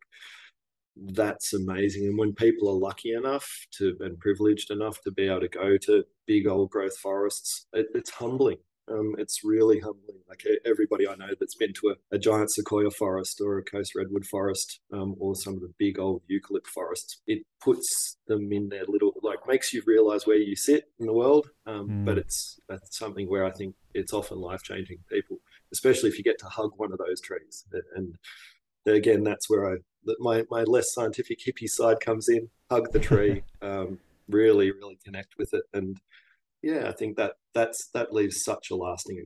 that's 0.97 1.55
amazing. 1.55 2.07
And 2.07 2.19
when 2.19 2.35
people 2.35 2.69
are 2.69 2.79
lucky 2.79 3.15
enough 3.15 3.49
to 3.79 3.97
and 4.01 4.19
privileged 4.19 4.71
enough 4.71 5.01
to 5.03 5.11
be 5.11 5.27
able 5.27 5.41
to 5.41 5.49
go 5.49 5.77
to 5.79 6.05
big 6.27 6.47
old 6.47 6.71
growth 6.71 6.97
forests, 6.99 7.67
it, 7.73 7.87
it's 7.95 8.11
humbling. 8.11 8.59
Um, 8.90 9.14
it's 9.18 9.45
really 9.45 9.79
humbling. 9.79 10.18
Like 10.29 10.45
everybody 10.64 11.07
I 11.07 11.14
know 11.14 11.29
that's 11.38 11.55
been 11.55 11.73
to 11.75 11.90
a, 11.90 12.16
a 12.16 12.18
giant 12.18 12.51
sequoia 12.51 12.90
forest 12.90 13.40
or 13.40 13.59
a 13.59 13.62
coast 13.62 13.95
redwood 13.95 14.27
forest 14.27 14.81
um, 14.92 15.14
or 15.18 15.37
some 15.37 15.55
of 15.55 15.61
the 15.61 15.73
big 15.79 15.99
old 15.99 16.23
eucalypt 16.31 16.66
forests, 16.66 17.21
it 17.27 17.42
puts 17.61 18.16
them 18.27 18.53
in 18.53 18.68
their 18.68 18.85
little 18.87 19.12
like 19.23 19.38
makes 19.47 19.73
you 19.73 19.83
realize 19.87 20.27
where 20.27 20.37
you 20.37 20.57
sit 20.57 20.85
in 20.99 21.07
the 21.07 21.12
world. 21.12 21.49
Um, 21.66 21.92
Mm. 21.92 22.05
But 22.05 22.18
it's 22.18 22.61
that's 22.68 22.99
something 22.99 23.29
where 23.29 23.45
I 23.45 23.51
think 23.51 23.75
it's 23.95 24.12
often 24.12 24.38
life 24.38 24.62
changing 24.62 24.99
people, 25.11 25.38
especially 25.73 26.09
if 26.09 26.18
you 26.18 26.25
get 26.25 26.38
to 26.38 26.47
hug 26.47 26.73
one 26.77 26.92
of 26.92 26.99
those 26.99 27.21
trees. 27.21 27.64
And 27.95 28.16
again, 28.87 29.23
that's 29.23 29.51
where 29.51 29.73
I 29.73 29.77
my 30.18 30.45
my 30.51 30.62
less 30.62 30.92
scientific 30.92 31.40
hippie 31.40 31.68
side 31.68 32.01
comes 32.01 32.29
in. 32.29 32.49
Hug 32.71 32.92
the 32.92 32.99
tree, 32.99 33.42
um, 33.62 33.99
really, 34.29 34.71
really 34.71 34.99
connect 35.05 35.37
with 35.38 35.55
it, 35.55 35.64
and 35.73 35.99
yeah, 36.62 36.88
I 36.88 36.92
think 36.92 37.16
that 37.16 37.35
that's 37.55 37.88
that 37.94 38.12
leaves 38.12 38.44
such 38.44 38.70
a 38.70 38.77
lasting 38.77 39.22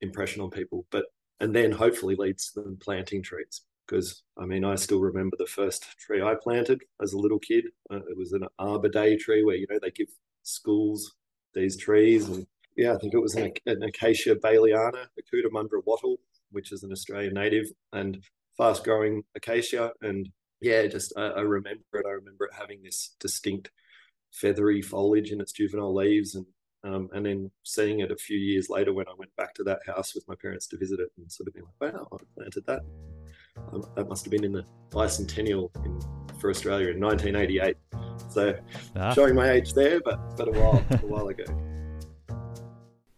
impression 0.00 0.42
on 0.42 0.50
people. 0.50 0.86
But 0.90 1.06
and 1.40 1.54
then 1.54 1.72
hopefully 1.72 2.14
leads 2.16 2.52
to 2.52 2.60
them 2.60 2.78
planting 2.80 3.22
trees. 3.22 3.62
Because 3.86 4.22
I 4.38 4.44
mean, 4.44 4.64
I 4.64 4.76
still 4.76 5.00
remember 5.00 5.36
the 5.38 5.46
first 5.46 5.98
tree 5.98 6.22
I 6.22 6.34
planted 6.40 6.82
as 7.02 7.12
a 7.12 7.18
little 7.18 7.40
kid. 7.40 7.64
Uh, 7.90 7.96
it 8.08 8.16
was 8.16 8.32
an 8.32 8.44
Arbor 8.58 8.88
Day 8.88 9.16
tree 9.16 9.42
where 9.42 9.56
you 9.56 9.66
know 9.68 9.78
they 9.82 9.90
give 9.90 10.08
schools 10.42 11.12
these 11.54 11.76
trees, 11.76 12.28
and 12.28 12.46
yeah, 12.76 12.94
I 12.94 12.98
think 12.98 13.14
it 13.14 13.18
was 13.20 13.34
an, 13.34 13.52
an 13.66 13.82
Acacia 13.82 14.36
baileyana, 14.36 15.06
a 15.18 15.34
Cootamundra 15.34 15.82
wattle, 15.84 16.18
which 16.52 16.70
is 16.70 16.82
an 16.84 16.92
Australian 16.92 17.34
native, 17.34 17.66
and 17.92 18.22
fast 18.56 18.84
growing 18.84 19.22
acacia. 19.34 19.92
And 20.02 20.28
yeah, 20.60 20.86
just 20.86 21.12
I, 21.16 21.22
I 21.22 21.40
remember 21.40 21.82
it. 21.94 22.06
I 22.06 22.10
remember 22.10 22.44
it 22.44 22.54
having 22.54 22.82
this 22.82 23.16
distinct 23.18 23.70
feathery 24.32 24.82
foliage 24.82 25.30
in 25.32 25.40
its 25.40 25.52
juvenile 25.52 25.94
leaves. 25.94 26.34
And 26.34 26.46
um, 26.82 27.10
and 27.12 27.26
then 27.26 27.50
seeing 27.62 28.00
it 28.00 28.10
a 28.10 28.16
few 28.16 28.38
years 28.38 28.70
later 28.70 28.94
when 28.94 29.06
I 29.06 29.12
went 29.18 29.34
back 29.36 29.52
to 29.54 29.64
that 29.64 29.80
house 29.86 30.14
with 30.14 30.26
my 30.26 30.34
parents 30.34 30.66
to 30.68 30.78
visit 30.78 30.98
it 30.98 31.10
and 31.18 31.30
sort 31.30 31.46
of 31.48 31.52
being 31.52 31.66
like, 31.80 31.92
wow, 31.94 32.08
I 32.10 32.16
planted 32.34 32.64
that. 32.66 32.80
Um, 33.70 33.84
that 33.96 34.08
must 34.08 34.24
have 34.24 34.30
been 34.30 34.44
in 34.44 34.52
the 34.52 34.64
bicentennial 34.90 35.68
in, 35.84 36.00
for 36.38 36.48
Australia 36.48 36.88
in 36.88 36.98
1988. 37.00 37.76
So 38.30 38.54
Ah. 38.96 39.12
showing 39.12 39.34
my 39.34 39.50
age 39.50 39.74
there, 39.74 40.00
but 40.02 40.18
but 40.36 40.48
a 40.48 40.52
while 40.52 40.82
a 40.90 41.06
while 41.06 41.28
ago. 41.28 41.44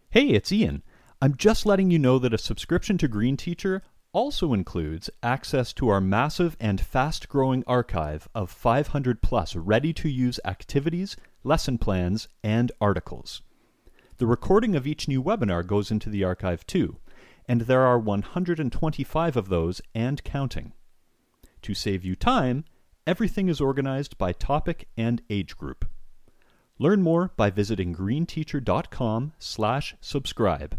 Hey, 0.09 0.27
it's 0.29 0.51
Ian. 0.51 0.83
I'm 1.21 1.35
just 1.37 1.65
letting 1.65 1.89
you 1.89 1.97
know 1.99 2.19
that 2.19 2.33
a 2.33 2.37
subscription 2.37 2.97
to 2.97 3.07
Green 3.07 3.37
Teacher 3.37 3.81
also 4.13 4.53
includes 4.53 5.09
access 5.21 5.73
to 5.73 5.89
our 5.89 5.99
massive 5.99 6.55
and 6.59 6.79
fast 6.79 7.27
growing 7.27 7.63
archive 7.65 8.29
of 8.33 8.49
500 8.49 9.21
plus 9.21 9.55
ready 9.55 9.91
to 9.93 10.07
use 10.07 10.39
activities, 10.45 11.17
lesson 11.43 11.77
plans, 11.77 12.27
and 12.43 12.71
articles. 12.79 13.41
The 14.17 14.27
recording 14.27 14.75
of 14.75 14.85
each 14.85 15.07
new 15.07 15.21
webinar 15.21 15.65
goes 15.65 15.89
into 15.89 16.09
the 16.09 16.23
archive 16.23 16.65
too, 16.67 16.97
and 17.47 17.61
there 17.61 17.81
are 17.81 17.99
125 17.99 19.35
of 19.35 19.49
those 19.49 19.81
and 19.95 20.23
counting. 20.23 20.73
To 21.63 21.73
save 21.73 22.05
you 22.05 22.15
time, 22.15 22.65
everything 23.07 23.49
is 23.49 23.59
organized 23.59 24.17
by 24.17 24.31
topic 24.31 24.87
and 24.95 25.21
age 25.29 25.57
group. 25.57 25.85
Learn 26.77 27.01
more 27.01 27.31
by 27.35 27.49
visiting 27.49 27.95
greenteacher.com 27.95 29.33
slash 29.39 29.95
subscribe. 30.01 30.77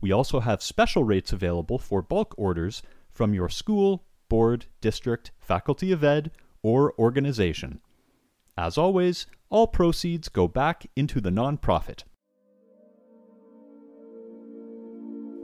We 0.00 0.12
also 0.12 0.40
have 0.40 0.62
special 0.62 1.04
rates 1.04 1.32
available 1.32 1.78
for 1.78 2.02
bulk 2.02 2.34
orders 2.38 2.82
from 3.10 3.34
your 3.34 3.48
school, 3.48 4.04
board, 4.28 4.66
district, 4.80 5.32
faculty 5.38 5.92
of 5.92 6.02
ed, 6.02 6.30
or 6.62 6.94
organization. 6.98 7.80
As 8.56 8.78
always, 8.78 9.26
all 9.50 9.66
proceeds 9.66 10.28
go 10.28 10.48
back 10.48 10.86
into 10.96 11.20
the 11.20 11.30
nonprofit. 11.30 12.04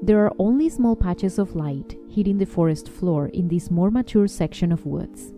There 0.02 0.24
are 0.24 0.32
only 0.38 0.68
small 0.68 0.94
patches 0.94 1.38
of 1.38 1.56
light 1.56 1.96
hitting 2.08 2.38
the 2.38 2.46
forest 2.46 2.88
floor 2.88 3.28
in 3.28 3.48
this 3.48 3.70
more 3.70 3.90
mature 3.90 4.28
section 4.28 4.70
of 4.70 4.86
woods. 4.86 5.32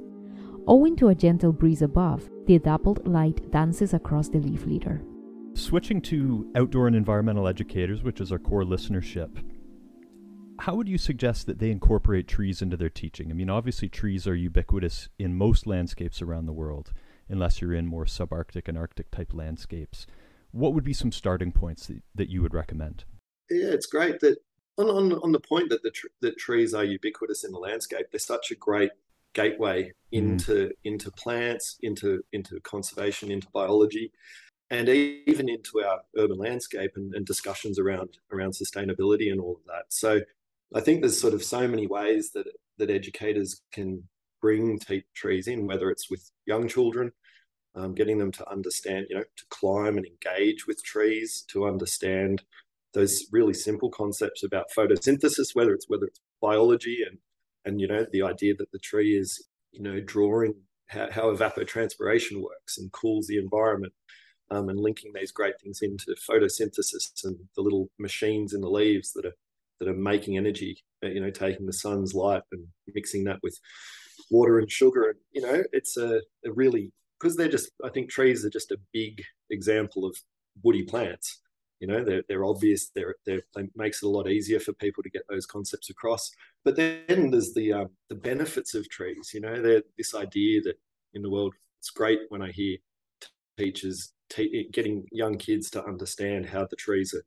Owing 0.67 0.97
to 0.97 1.09
a 1.09 1.15
gentle 1.15 1.53
breeze 1.53 1.81
above, 1.81 2.29
the 2.47 2.59
dappled 2.59 3.07
light 3.09 3.51
dances 3.51 3.95
across 3.95 4.29
the 4.29 4.39
leaf 4.39 4.67
litter. 4.67 5.01
Switching 5.59 6.01
to 6.01 6.49
outdoor 6.55 6.87
and 6.87 6.94
environmental 6.94 7.49
educators, 7.49 8.05
which 8.05 8.21
is 8.21 8.31
our 8.31 8.38
core 8.38 8.62
listenership, 8.62 9.42
how 10.61 10.77
would 10.77 10.88
you 10.88 10.97
suggest 10.97 11.47
that 11.47 11.59
they 11.59 11.73
incorporate 11.73 12.29
trees 12.29 12.62
into 12.62 12.77
their 12.77 12.88
teaching? 12.88 13.29
I 13.29 13.35
mean, 13.35 13.51
obviously, 13.51 13.88
trees 13.88 14.29
are 14.29 14.37
ubiquitous 14.37 15.09
in 15.18 15.35
most 15.35 15.66
landscapes 15.66 16.23
around 16.23 16.47
the 16.47 16.53
world, 16.53 16.92
unless 17.29 17.61
you're 17.61 17.75
in 17.75 17.88
more 17.88 18.05
subarctic 18.05 18.68
and 18.68 18.79
arctic 18.79 19.11
type 19.11 19.35
landscapes. 19.35 20.07
What 20.53 20.75
would 20.75 20.85
be 20.85 20.92
some 20.92 21.11
starting 21.11 21.51
points 21.51 21.88
that, 21.88 22.03
that 22.14 22.31
you 22.31 22.40
would 22.40 22.55
recommend? 22.55 23.05
Yeah, 23.51 23.71
it's 23.71 23.87
great 23.87 24.21
that 24.21 24.38
on, 24.77 24.88
on, 24.88 25.12
on 25.12 25.33
the 25.33 25.40
point 25.40 25.71
that 25.71 25.83
the 25.83 25.90
tr- 25.90 26.07
that 26.21 26.38
trees 26.38 26.73
are 26.73 26.85
ubiquitous 26.85 27.42
in 27.42 27.51
the 27.51 27.59
landscape, 27.59 28.07
they're 28.12 28.21
such 28.21 28.53
a 28.53 28.55
great 28.55 28.92
gateway 29.35 29.85
mm. 29.85 29.92
into 30.12 30.53
mm. 30.53 30.73
into 30.85 31.11
plants, 31.11 31.79
into 31.83 32.23
into 32.33 32.61
conservation, 32.61 33.33
into 33.33 33.49
biology, 33.53 34.12
and 34.71 34.89
even 34.89 35.49
into 35.49 35.83
our 35.83 36.01
urban 36.17 36.39
landscape 36.39 36.93
and, 36.97 37.15
and 37.15 37.25
discussions 37.27 37.79
around 37.79 38.19
around 38.33 38.53
sustainability 38.53 39.31
and 39.31 39.41
all 39.41 39.57
of 39.57 39.67
that. 39.67 39.85
So 39.89 40.21
I 40.75 40.81
think 40.81 41.01
there's 41.01 41.21
sort 41.21 41.35
of 41.35 41.43
so 41.43 41.67
many 41.67 41.87
ways 41.87 42.33
that 42.33 42.47
that 42.79 42.91
educators 42.91 43.63
can 43.73 44.05
bring 44.41 44.79
trees 45.15 45.49
in, 45.49 45.67
whether 45.67 45.91
it's 45.91 46.11
with 46.11 46.31
young 46.47 46.69
children, 46.69 47.13
um, 47.75 47.95
getting 47.95 48.19
them 48.19 48.31
to 48.33 48.49
understand, 48.49 49.07
you 49.09 49.17
know, 49.17 49.23
to 49.23 49.45
climb 49.51 49.97
and 49.97 50.07
engage 50.07 50.67
with 50.67 50.83
trees, 50.85 51.45
to 51.49 51.67
understand 51.67 52.43
those 52.95 53.25
really 53.33 53.55
simple 53.55 53.91
concepts 53.91 54.43
about 54.43 54.67
photosynthesis, 54.77 55.55
whether 55.55 55.73
it's 55.73 55.87
whether 55.89 56.07
it's 56.07 56.21
biology 56.41 56.99
and 57.09 57.19
and 57.65 57.81
you 57.81 57.89
know 57.89 58.07
the 58.13 58.23
idea 58.23 58.55
that 58.55 58.71
the 58.73 58.79
tree 58.79 59.17
is 59.17 59.47
you 59.73 59.83
know 59.83 60.01
drawing 60.01 60.55
how, 60.89 61.11
how 61.11 61.35
evapotranspiration 61.35 62.41
works 62.41 62.79
and 62.79 62.93
cools 62.93 63.27
the 63.27 63.39
environment 63.39 63.93
um, 64.51 64.69
and 64.69 64.79
linking 64.79 65.13
these 65.15 65.33
great 65.33 65.61
things 65.61 65.83
into 65.83 66.15
photosynthesis 66.29 67.25
and 67.25 67.37
the 67.57 67.63
little 67.63 67.89
machines 67.99 68.55
in 68.55 68.61
the 68.61 68.71
leaves 68.71 69.13
that 69.13 69.27
are 69.27 69.35
that 69.81 69.89
are 69.89 69.95
making 69.95 70.37
energy 70.37 70.83
uh, 71.05 71.09
you 71.09 71.21
know 71.21 71.31
taking 71.31 71.67
the 71.67 71.73
sun's 71.73 72.15
light 72.15 72.43
and 72.53 72.67
mixing 72.95 73.25
that 73.25 73.39
with 73.43 73.59
water 74.31 74.59
and 74.59 74.71
sugar. 74.71 75.11
And 75.11 75.19
you 75.33 75.43
know 75.43 75.63
it's 75.73 75.97
a, 75.97 76.21
a 76.45 76.53
really 76.53 76.93
because 77.21 77.37
they're 77.37 77.49
just 77.49 77.71
i 77.85 77.89
think 77.89 78.11
trees 78.11 78.45
are 78.45 78.51
just 78.51 78.71
a 78.71 78.79
big 78.93 79.23
example 79.51 80.05
of 80.05 80.17
woody 80.63 80.85
plants. 80.85 81.41
You 81.81 81.87
know 81.87 82.03
they're, 82.03 82.25
they're 82.29 82.45
obvious 82.45 82.91
they're, 82.95 83.15
they're 83.25 83.43
it 83.57 83.71
makes 83.77 84.03
it 84.03 84.07
a 84.07 84.11
lot 84.11 84.29
easier 84.29 84.59
for 84.59 84.73
people 84.73 85.03
to 85.05 85.11
get 85.11 85.23
those 85.29 85.47
concepts 85.47 85.91
across. 85.91 86.31
But 86.65 86.75
then 86.75 87.31
there's 87.31 87.55
the 87.55 87.73
um, 87.73 87.89
the 88.09 88.17
benefits 88.17 88.75
of 88.75 88.89
trees. 88.89 89.31
You 89.33 89.41
know 89.41 89.63
they're, 89.63 89.83
this 89.97 90.15
idea 90.15 90.61
that 90.63 90.75
in 91.15 91.23
the 91.23 91.31
world 91.31 91.55
it's 91.79 91.91
great 91.91 92.21
when 92.29 92.43
i 92.43 92.51
hear 92.51 92.77
teachers 93.57 94.13
te- 94.29 94.69
getting 94.73 95.07
young 95.12 95.37
kids 95.37 95.71
to 95.71 95.85
understand 95.85 96.47
how 96.47 96.67
the 96.67 96.77
trees 96.77 97.14
are 97.14 97.25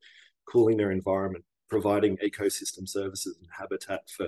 cooling 0.47 0.77
their 0.77 0.91
environment 0.91 1.43
providing 1.69 2.17
ecosystem 2.17 2.87
services 2.87 3.37
and 3.39 3.49
habitat 3.57 4.01
for 4.09 4.27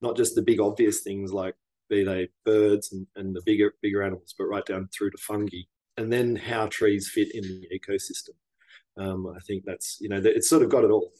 not 0.00 0.16
just 0.16 0.34
the 0.34 0.42
big 0.42 0.60
obvious 0.60 1.00
things 1.00 1.32
like 1.32 1.54
be 1.88 2.04
they 2.04 2.28
birds 2.44 2.92
and, 2.92 3.06
and 3.16 3.34
the 3.34 3.42
bigger 3.46 3.74
bigger 3.82 4.02
animals 4.02 4.34
but 4.36 4.44
right 4.44 4.66
down 4.66 4.88
through 4.92 5.10
to 5.10 5.18
fungi 5.18 5.62
and 5.96 6.12
then 6.12 6.36
how 6.36 6.66
trees 6.66 7.10
fit 7.12 7.34
in 7.34 7.42
the 7.42 7.68
ecosystem 7.72 8.34
um, 8.96 9.32
I 9.34 9.40
think 9.40 9.64
that's 9.64 9.98
you 10.00 10.08
know 10.08 10.20
it's 10.22 10.48
sort 10.48 10.62
of 10.62 10.68
got 10.68 10.84
it 10.84 10.90
all. 10.90 11.12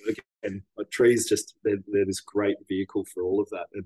Again, 0.45 0.63
trees 0.91 1.29
just 1.29 1.55
they're, 1.65 1.79
they're, 1.87 2.05
this 2.05 2.21
great 2.21 2.57
vehicle 2.69 3.07
for 3.07 3.23
all 3.23 3.41
of 3.41 3.49
that, 3.51 3.67
and, 3.73 3.85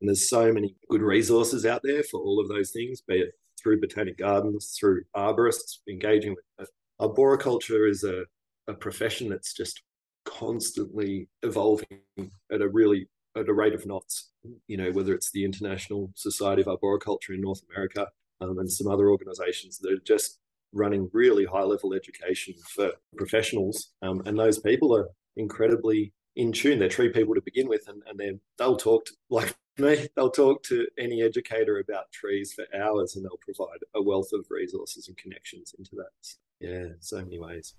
and 0.00 0.08
there's 0.08 0.28
so 0.28 0.52
many 0.52 0.76
good 0.88 1.02
resources 1.02 1.66
out 1.66 1.82
there 1.82 2.02
for 2.04 2.20
all 2.20 2.40
of 2.40 2.48
those 2.48 2.70
things, 2.70 3.02
be 3.02 3.16
it 3.16 3.34
through 3.64 3.80
botanic 3.80 4.18
gardens, 4.18 4.76
through 4.78 5.02
arborists 5.16 5.78
engaging 5.88 6.36
with 6.58 6.68
arboriculture 7.00 7.88
is 7.88 8.04
a, 8.04 8.24
a 8.68 8.74
profession 8.74 9.28
that's 9.28 9.52
just 9.52 9.82
constantly 10.24 11.28
evolving 11.42 12.00
at 12.52 12.60
a 12.60 12.68
really 12.68 13.08
at 13.36 13.48
a 13.48 13.52
rate 13.52 13.74
of 13.74 13.84
knots. 13.84 14.30
You 14.68 14.76
know, 14.76 14.92
whether 14.92 15.14
it's 15.14 15.32
the 15.32 15.44
International 15.44 16.12
Society 16.14 16.62
of 16.62 16.68
Arboriculture 16.68 17.32
in 17.32 17.40
North 17.40 17.62
America 17.70 18.08
um, 18.40 18.58
and 18.58 18.70
some 18.70 18.86
other 18.86 19.10
organisations 19.10 19.78
that 19.78 19.92
are 19.92 20.02
just 20.06 20.38
running 20.72 21.08
really 21.12 21.44
high 21.44 21.62
level 21.62 21.94
education 21.94 22.54
for 22.68 22.92
professionals. 23.16 23.92
Um, 24.02 24.22
and 24.26 24.38
those 24.38 24.58
people 24.58 24.96
are 24.96 25.08
incredibly 25.36 26.12
in 26.36 26.52
tune. 26.52 26.78
They're 26.78 26.88
tree 26.88 27.10
people 27.10 27.34
to 27.34 27.42
begin 27.42 27.68
with, 27.68 27.88
and, 27.88 28.02
and 28.06 28.18
they 28.18 28.38
they'll 28.58 28.76
talk 28.76 29.06
to, 29.06 29.12
like 29.30 29.54
me, 29.82 30.08
they'll 30.16 30.30
talk 30.30 30.62
to 30.64 30.86
any 30.98 31.22
educator 31.22 31.78
about 31.78 32.12
trees 32.12 32.52
for 32.52 32.64
hours 32.76 33.16
and 33.16 33.24
they'll 33.24 33.38
provide 33.40 33.80
a 33.94 34.02
wealth 34.02 34.30
of 34.32 34.46
resources 34.50 35.08
and 35.08 35.16
connections 35.16 35.74
into 35.78 35.96
that. 35.96 36.34
Yeah, 36.60 36.94
so 37.00 37.18
many 37.18 37.38
ways. 37.38 37.74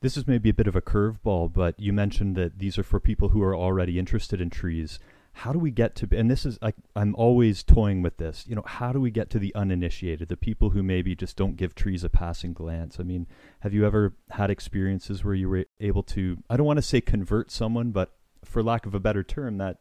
This 0.00 0.16
is 0.16 0.26
maybe 0.26 0.50
a 0.50 0.54
bit 0.54 0.68
of 0.68 0.76
a 0.76 0.80
curveball, 0.80 1.52
but 1.52 1.78
you 1.78 1.92
mentioned 1.92 2.36
that 2.36 2.58
these 2.58 2.78
are 2.78 2.84
for 2.84 3.00
people 3.00 3.30
who 3.30 3.42
are 3.42 3.56
already 3.56 3.98
interested 3.98 4.40
in 4.40 4.50
trees 4.50 4.98
how 5.38 5.52
do 5.52 5.58
we 5.58 5.70
get 5.70 5.94
to 5.94 6.08
and 6.12 6.28
this 6.28 6.44
is 6.44 6.58
I, 6.60 6.72
i'm 6.96 7.14
always 7.14 7.62
toying 7.62 8.02
with 8.02 8.16
this 8.16 8.44
you 8.48 8.56
know 8.56 8.64
how 8.66 8.92
do 8.92 9.00
we 9.00 9.12
get 9.12 9.30
to 9.30 9.38
the 9.38 9.54
uninitiated 9.54 10.28
the 10.28 10.36
people 10.36 10.70
who 10.70 10.82
maybe 10.82 11.14
just 11.14 11.36
don't 11.36 11.56
give 11.56 11.76
trees 11.76 12.02
a 12.02 12.08
passing 12.08 12.52
glance 12.52 12.98
i 12.98 13.04
mean 13.04 13.28
have 13.60 13.72
you 13.72 13.86
ever 13.86 14.14
had 14.30 14.50
experiences 14.50 15.24
where 15.24 15.34
you 15.34 15.48
were 15.48 15.64
able 15.78 16.02
to 16.02 16.38
i 16.50 16.56
don't 16.56 16.66
want 16.66 16.78
to 16.78 16.82
say 16.82 17.00
convert 17.00 17.52
someone 17.52 17.92
but 17.92 18.14
for 18.44 18.64
lack 18.64 18.84
of 18.84 18.94
a 18.94 19.00
better 19.00 19.22
term 19.22 19.58
that 19.58 19.78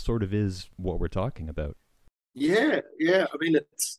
sort 0.00 0.22
of 0.22 0.32
is 0.32 0.68
what 0.76 1.00
we're 1.00 1.08
talking 1.08 1.48
about. 1.48 1.76
Yeah 2.34 2.80
yeah. 2.98 3.26
I 3.32 3.36
mean 3.40 3.56
it's 3.56 3.98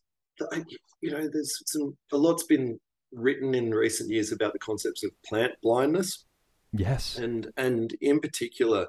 you 1.00 1.10
know 1.10 1.28
there's 1.28 1.62
some 1.66 1.96
a 2.12 2.16
lot's 2.16 2.44
been 2.44 2.78
written 3.12 3.54
in 3.54 3.72
recent 3.72 4.10
years 4.10 4.32
about 4.32 4.52
the 4.52 4.58
concepts 4.58 5.04
of 5.04 5.10
plant 5.26 5.52
blindness. 5.62 6.24
Yes. 6.72 7.18
And 7.18 7.52
and 7.56 7.94
in 8.00 8.20
particular 8.20 8.88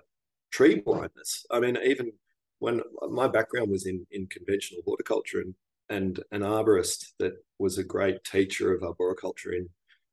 tree 0.51 0.75
blindness. 0.75 1.45
I 1.49 1.59
mean, 1.59 1.77
even 1.83 2.11
when 2.59 2.81
my 3.09 3.27
background 3.27 3.71
was 3.71 3.85
in 3.85 4.05
in 4.11 4.27
conventional 4.27 4.83
horticulture 4.85 5.39
and 5.39 5.55
and 5.89 6.19
an 6.31 6.41
arborist 6.41 7.07
that 7.19 7.33
was 7.59 7.77
a 7.77 7.83
great 7.83 8.23
teacher 8.23 8.73
of 8.73 8.83
arboriculture 8.83 9.51
in 9.53 9.69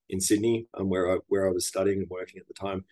in 0.08 0.20
Sydney, 0.20 0.66
and 0.74 0.88
where 0.88 1.12
I 1.12 1.18
where 1.28 1.48
I 1.48 1.52
was 1.52 1.66
studying 1.66 2.00
and 2.00 2.10
working 2.10 2.40
at 2.40 2.48
the 2.48 2.54
time, 2.54 2.84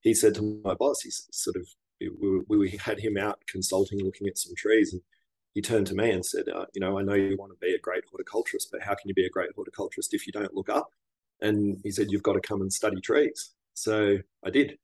he 0.00 0.14
said 0.14 0.34
to 0.34 0.60
my 0.64 0.74
boss, 0.74 1.02
he 1.02 1.10
sort 1.10 1.56
of 1.56 1.66
we, 2.00 2.56
we 2.56 2.70
had 2.82 3.00
him 3.00 3.16
out 3.16 3.40
consulting, 3.46 4.02
looking 4.04 4.28
at 4.28 4.38
some 4.38 4.54
trees, 4.56 4.92
and 4.92 5.02
he 5.54 5.62
turned 5.62 5.86
to 5.88 5.94
me 5.94 6.10
and 6.10 6.24
said, 6.24 6.48
uh, 6.48 6.66
"You 6.74 6.80
know, 6.80 6.98
I 6.98 7.02
know 7.02 7.14
you 7.14 7.36
want 7.36 7.52
to 7.52 7.66
be 7.66 7.74
a 7.74 7.78
great 7.78 8.04
horticulturist, 8.10 8.68
but 8.70 8.82
how 8.82 8.94
can 8.94 9.08
you 9.08 9.14
be 9.14 9.26
a 9.26 9.30
great 9.30 9.50
horticulturist 9.54 10.14
if 10.14 10.26
you 10.26 10.32
don't 10.32 10.54
look 10.54 10.68
up?" 10.68 10.90
And 11.40 11.78
he 11.82 11.90
said, 11.90 12.10
"You've 12.10 12.22
got 12.22 12.34
to 12.34 12.40
come 12.40 12.60
and 12.60 12.72
study 12.72 13.00
trees." 13.00 13.50
So 13.74 14.18
I 14.44 14.50
did, 14.50 14.78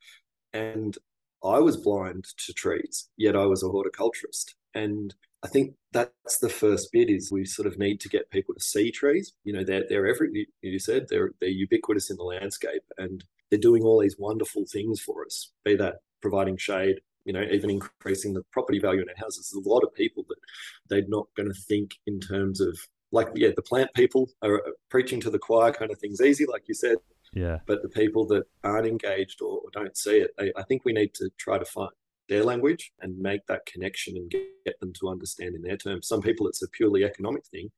and 0.52 0.96
I 1.44 1.58
was 1.58 1.76
blind 1.76 2.26
to 2.46 2.52
trees, 2.52 3.08
yet 3.16 3.36
I 3.36 3.46
was 3.46 3.62
a 3.62 3.68
horticulturist. 3.68 4.54
And 4.74 5.14
I 5.42 5.48
think 5.48 5.74
that's 5.92 6.38
the 6.38 6.48
first 6.48 6.92
bit 6.92 7.10
is 7.10 7.32
we 7.32 7.44
sort 7.44 7.66
of 7.66 7.78
need 7.78 8.00
to 8.00 8.08
get 8.08 8.30
people 8.30 8.54
to 8.54 8.60
see 8.60 8.90
trees. 8.90 9.32
You 9.44 9.52
know, 9.52 9.64
they're 9.64 9.84
they're 9.88 10.06
every 10.06 10.46
you 10.62 10.78
said 10.78 11.06
they're 11.08 11.32
they're 11.40 11.50
ubiquitous 11.50 12.10
in 12.10 12.16
the 12.16 12.22
landscape 12.22 12.84
and 12.96 13.24
they're 13.50 13.58
doing 13.58 13.82
all 13.82 14.00
these 14.00 14.16
wonderful 14.18 14.64
things 14.66 15.00
for 15.00 15.26
us, 15.26 15.50
be 15.64 15.76
that 15.76 15.96
providing 16.22 16.56
shade, 16.56 17.00
you 17.24 17.32
know, 17.32 17.42
even 17.42 17.70
increasing 17.70 18.32
the 18.32 18.42
property 18.52 18.78
value 18.78 19.02
in 19.02 19.08
our 19.08 19.16
houses. 19.16 19.50
There's 19.52 19.66
a 19.66 19.68
lot 19.68 19.82
of 19.82 19.94
people 19.94 20.24
that 20.28 20.38
they're 20.88 21.08
not 21.08 21.26
going 21.36 21.48
to 21.48 21.60
think 21.68 21.94
in 22.06 22.20
terms 22.20 22.60
of 22.60 22.78
like 23.12 23.28
yeah, 23.34 23.50
the 23.54 23.62
plant 23.62 23.92
people 23.94 24.30
are 24.42 24.56
uh, 24.56 24.70
preaching 24.88 25.20
to 25.20 25.30
the 25.30 25.38
choir 25.38 25.70
kind 25.70 25.90
of 25.90 25.98
things 25.98 26.20
easy, 26.20 26.46
like 26.46 26.62
you 26.66 26.74
said. 26.74 26.96
Yeah. 27.34 27.58
But 27.66 27.82
the 27.82 27.88
people 27.88 28.26
that 28.28 28.44
aren't 28.64 28.86
engaged 28.86 29.40
or, 29.40 29.58
or 29.58 29.70
don't 29.72 29.96
see 29.96 30.18
it, 30.18 30.32
they, 30.36 30.52
I 30.56 30.62
think 30.62 30.84
we 30.84 30.92
need 30.92 31.14
to 31.14 31.30
try 31.38 31.58
to 31.58 31.64
find 31.64 31.90
their 32.28 32.44
language 32.44 32.92
and 33.00 33.18
make 33.18 33.46
that 33.46 33.66
connection 33.66 34.16
and 34.16 34.30
get, 34.30 34.42
get 34.64 34.80
them 34.80 34.92
to 35.00 35.08
understand 35.08 35.54
in 35.54 35.62
their 35.62 35.76
terms. 35.76 36.08
Some 36.08 36.22
people 36.22 36.46
it's 36.48 36.62
a 36.62 36.68
purely 36.68 37.04
economic 37.04 37.46
thing, 37.46 37.70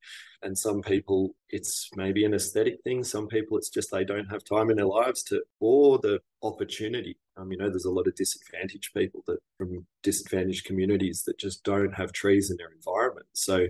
and 0.43 0.57
some 0.57 0.83
people 0.83 1.35
it's 1.51 1.91
maybe 1.97 2.25
an 2.25 2.35
aesthetic 2.35 2.81
thing. 2.83 3.05
Some 3.05 3.27
people 3.27 3.59
it's 3.59 3.71
just 3.71 3.91
they 3.91 4.05
don't 4.05 4.31
have 4.31 4.45
time 4.45 4.71
in 4.71 4.77
their 4.77 4.87
lives 4.87 5.23
to 5.25 5.43
or 5.61 5.99
the 5.99 6.21
opportunity. 6.43 7.19
Um, 7.37 7.51
you 7.51 7.59
know, 7.59 7.68
there's 7.68 7.85
a 7.85 7.90
lot 7.90 8.07
of 8.07 8.14
disadvantaged 8.14 8.94
people 8.94 9.23
that 9.27 9.38
from 9.59 9.87
disadvantaged 10.03 10.64
communities 10.64 11.25
that 11.27 11.38
just 11.38 11.64
don't 11.64 11.94
have 11.94 12.12
trees 12.12 12.51
in 12.51 12.57
their 12.57 12.70
environment. 12.70 13.27
So 13.33 13.66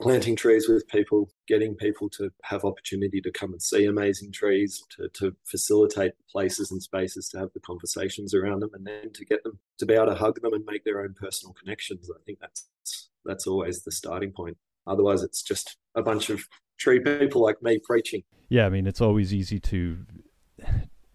planting 0.00 0.34
trees 0.34 0.68
with 0.68 0.88
people, 0.88 1.30
getting 1.46 1.76
people 1.76 2.08
to 2.10 2.30
have 2.42 2.64
opportunity 2.64 3.20
to 3.20 3.30
come 3.30 3.52
and 3.52 3.62
see 3.62 3.84
amazing 3.84 4.32
trees, 4.32 4.82
to, 4.96 5.08
to 5.14 5.36
facilitate 5.44 6.12
places 6.28 6.72
and 6.72 6.82
spaces 6.82 7.28
to 7.28 7.38
have 7.38 7.50
the 7.54 7.60
conversations 7.60 8.34
around 8.34 8.60
them, 8.60 8.70
and 8.74 8.86
then 8.86 9.12
to 9.12 9.24
get 9.24 9.44
them 9.44 9.58
to 9.78 9.86
be 9.86 9.94
able 9.94 10.06
to 10.06 10.14
hug 10.14 10.40
them 10.40 10.52
and 10.52 10.64
make 10.66 10.84
their 10.84 11.00
own 11.00 11.14
personal 11.20 11.54
connections. 11.54 12.10
I 12.10 12.20
think 12.26 12.40
that's 12.40 12.68
that's 13.24 13.46
always 13.46 13.82
the 13.82 13.92
starting 13.92 14.32
point. 14.32 14.56
Otherwise, 14.86 15.22
it's 15.22 15.42
just 15.42 15.76
a 15.94 16.02
bunch 16.02 16.30
of 16.30 16.44
tree 16.78 17.00
people 17.00 17.42
like 17.42 17.62
me 17.62 17.78
preaching. 17.82 18.22
Yeah, 18.48 18.66
I 18.66 18.70
mean, 18.70 18.86
it's 18.86 19.00
always 19.00 19.32
easy 19.32 19.58
to 19.60 19.98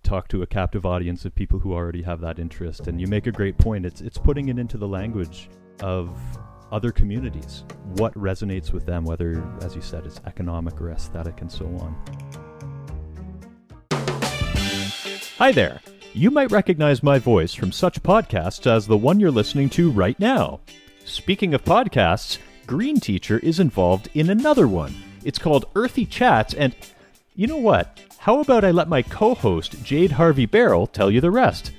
talk 0.10 0.28
to 0.28 0.42
a 0.42 0.48
captive 0.48 0.88
audience 0.88 1.24
of 1.26 1.36
people 1.36 1.60
who 1.60 1.72
already 1.72 2.02
have 2.02 2.20
that 2.20 2.40
interest, 2.40 2.88
and 2.88 3.00
you 3.00 3.06
make 3.06 3.28
a 3.28 3.32
great 3.32 3.56
point. 3.60 3.86
It's 3.86 4.02
it's 4.02 4.18
putting 4.18 4.50
it 4.50 4.58
into 4.58 4.76
the 4.76 4.88
language 4.88 5.52
of 5.82 6.18
other 6.72 6.92
communities, 6.92 7.64
what 7.94 8.12
resonates 8.16 8.74
with 8.74 8.88
them, 8.88 9.06
whether, 9.06 9.44
as 9.62 9.76
you 9.76 9.82
said, 9.82 10.08
it's 10.08 10.20
economic 10.26 10.82
or 10.82 10.90
aesthetic 10.90 11.42
and 11.42 11.52
so 11.52 11.66
on. 11.78 11.96
Hi 15.38 15.52
there. 15.52 15.80
You 16.14 16.32
might 16.32 16.52
recognize 16.52 17.04
my 17.04 17.20
voice 17.20 17.54
from 17.54 17.72
such 17.72 18.02
podcasts 18.02 18.66
as 18.66 18.88
the 18.88 18.98
one 18.98 19.20
you're 19.20 19.30
listening 19.30 19.70
to 19.72 19.92
right 19.92 20.20
now. 20.20 20.60
Speaking 21.06 21.54
of 21.54 21.64
podcasts, 21.64 22.40
Green 22.66 23.00
Teacher 23.00 23.38
is 23.40 23.60
involved 23.60 24.10
in 24.16 24.32
another 24.32 24.68
one. 24.68 24.96
It's 25.24 25.38
called 25.38 25.66
Earthy 25.76 26.08
Chats, 26.08 26.56
and 26.56 26.76
you 27.40 27.48
know 27.48 27.56
what? 27.56 28.02
How 28.18 28.42
about 28.42 28.66
I 28.66 28.72
let 28.72 28.90
my 28.90 29.02
co 29.02 29.34
host, 29.34 29.82
Jade 29.82 30.12
Harvey 30.12 30.46
Barrel, 30.46 30.86
tell 30.86 31.10
you 31.10 31.22
the 31.22 31.32
rest? 31.32 31.72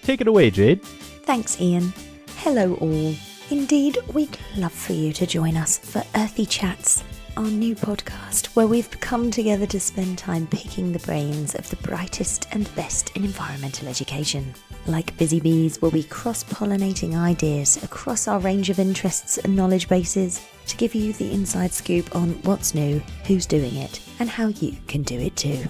Take 0.00 0.22
it 0.22 0.26
away, 0.26 0.50
Jade. 0.50 0.82
Thanks, 0.82 1.60
Ian. 1.60 1.92
Hello, 2.38 2.76
all. 2.76 3.14
Indeed, 3.50 3.98
we'd 4.14 4.38
love 4.56 4.72
for 4.72 4.94
you 4.94 5.12
to 5.12 5.26
join 5.26 5.58
us 5.58 5.76
for 5.76 6.02
Earthy 6.14 6.46
Chats, 6.46 7.04
our 7.36 7.44
new 7.44 7.74
podcast 7.74 8.46
where 8.56 8.66
we've 8.66 8.90
come 9.00 9.30
together 9.30 9.66
to 9.66 9.80
spend 9.80 10.18
time 10.18 10.46
picking 10.46 10.92
the 10.92 10.98
brains 11.00 11.54
of 11.54 11.68
the 11.70 11.76
brightest 11.76 12.46
and 12.52 12.72
best 12.74 13.16
in 13.16 13.24
environmental 13.24 13.88
education. 13.88 14.54
Like 14.86 15.16
busy 15.16 15.40
bees, 15.40 15.80
we'll 15.80 15.90
be 15.90 16.02
cross 16.02 16.44
pollinating 16.44 17.18
ideas 17.18 17.82
across 17.82 18.28
our 18.28 18.38
range 18.38 18.70
of 18.70 18.78
interests 18.78 19.38
and 19.38 19.56
knowledge 19.56 19.88
bases 19.88 20.46
to 20.66 20.76
give 20.76 20.94
you 20.94 21.12
the 21.14 21.32
inside 21.32 21.72
scoop 21.72 22.14
on 22.14 22.30
what's 22.42 22.74
new, 22.74 23.00
who's 23.26 23.46
doing 23.46 23.76
it, 23.76 24.00
and 24.18 24.28
how 24.28 24.48
you 24.48 24.76
can 24.86 25.02
do 25.02 25.18
it 25.18 25.36
too. 25.36 25.64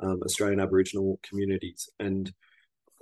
um, 0.00 0.20
Australian 0.24 0.60
Aboriginal 0.60 1.20
communities. 1.22 1.88
And 1.98 2.32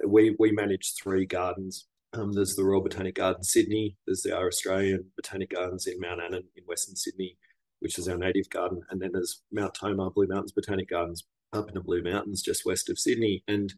we 0.07 0.35
we 0.39 0.53
manage 0.53 0.95
three 1.01 1.27
gardens. 1.27 1.87
Um, 2.13 2.33
there's 2.33 2.57
the 2.57 2.65
Royal 2.65 2.83
Botanic 2.83 3.17
Garden 3.17 3.45
Sydney. 3.45 3.97
There's 4.07 4.23
the 4.23 4.37
our 4.37 4.49
Australian 4.49 5.05
Botanic 5.17 5.51
Gardens 5.51 5.87
in 5.87 6.01
Mount 6.01 6.21
Annan 6.21 6.45
in 6.57 6.65
Western 6.65 6.97
Sydney, 6.97 7.37
which 7.81 7.99
is 7.99 8.09
our 8.09 8.17
native 8.17 8.49
garden. 8.51 8.83
And 8.91 9.01
then 9.01 9.11
there's 9.13 9.43
Mount 9.53 9.75
Tomah 9.75 10.11
Blue 10.11 10.27
Mountains 10.27 10.53
Botanic 10.53 10.89
Gardens 10.89 11.25
up 11.53 11.69
in 11.69 11.75
the 11.75 11.81
Blue 11.81 12.03
Mountains 12.03 12.43
just 12.43 12.65
west 12.65 12.89
of 12.89 12.99
Sydney. 12.99 13.43
And 13.49 13.73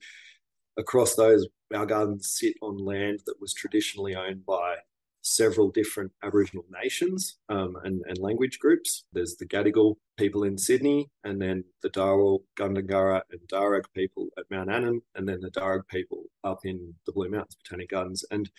across 0.76 1.14
those, 1.14 1.46
our 1.74 1.86
gardens 1.86 2.30
sit 2.38 2.54
on 2.60 2.78
land 2.78 3.20
that 3.26 3.40
was 3.40 3.54
traditionally 3.54 4.14
owned 4.14 4.44
by 4.44 4.76
several 5.22 5.70
different 5.70 6.10
Aboriginal 6.24 6.64
nations 6.82 7.38
um, 7.48 7.76
and, 7.84 8.02
and, 8.08 8.18
language 8.18 8.58
groups. 8.58 9.04
There's 9.12 9.36
the 9.36 9.46
Gadigal 9.46 9.94
people 10.18 10.42
in 10.42 10.58
Sydney, 10.58 11.10
and 11.22 11.40
then 11.40 11.64
the 11.82 11.90
Dharawal, 11.90 12.40
Gundungurra, 12.58 13.22
and 13.30 13.40
Darug 13.50 13.84
people 13.94 14.28
at 14.36 14.50
Mount 14.50 14.70
Annan, 14.70 15.00
and 15.14 15.28
then 15.28 15.40
the 15.40 15.50
Darug 15.50 15.86
people 15.88 16.24
up 16.42 16.60
in 16.64 16.92
the 17.06 17.12
Blue 17.12 17.30
Mountains 17.30 17.56
Botanic 17.62 17.90
Gardens. 17.90 18.24
And 18.32 18.50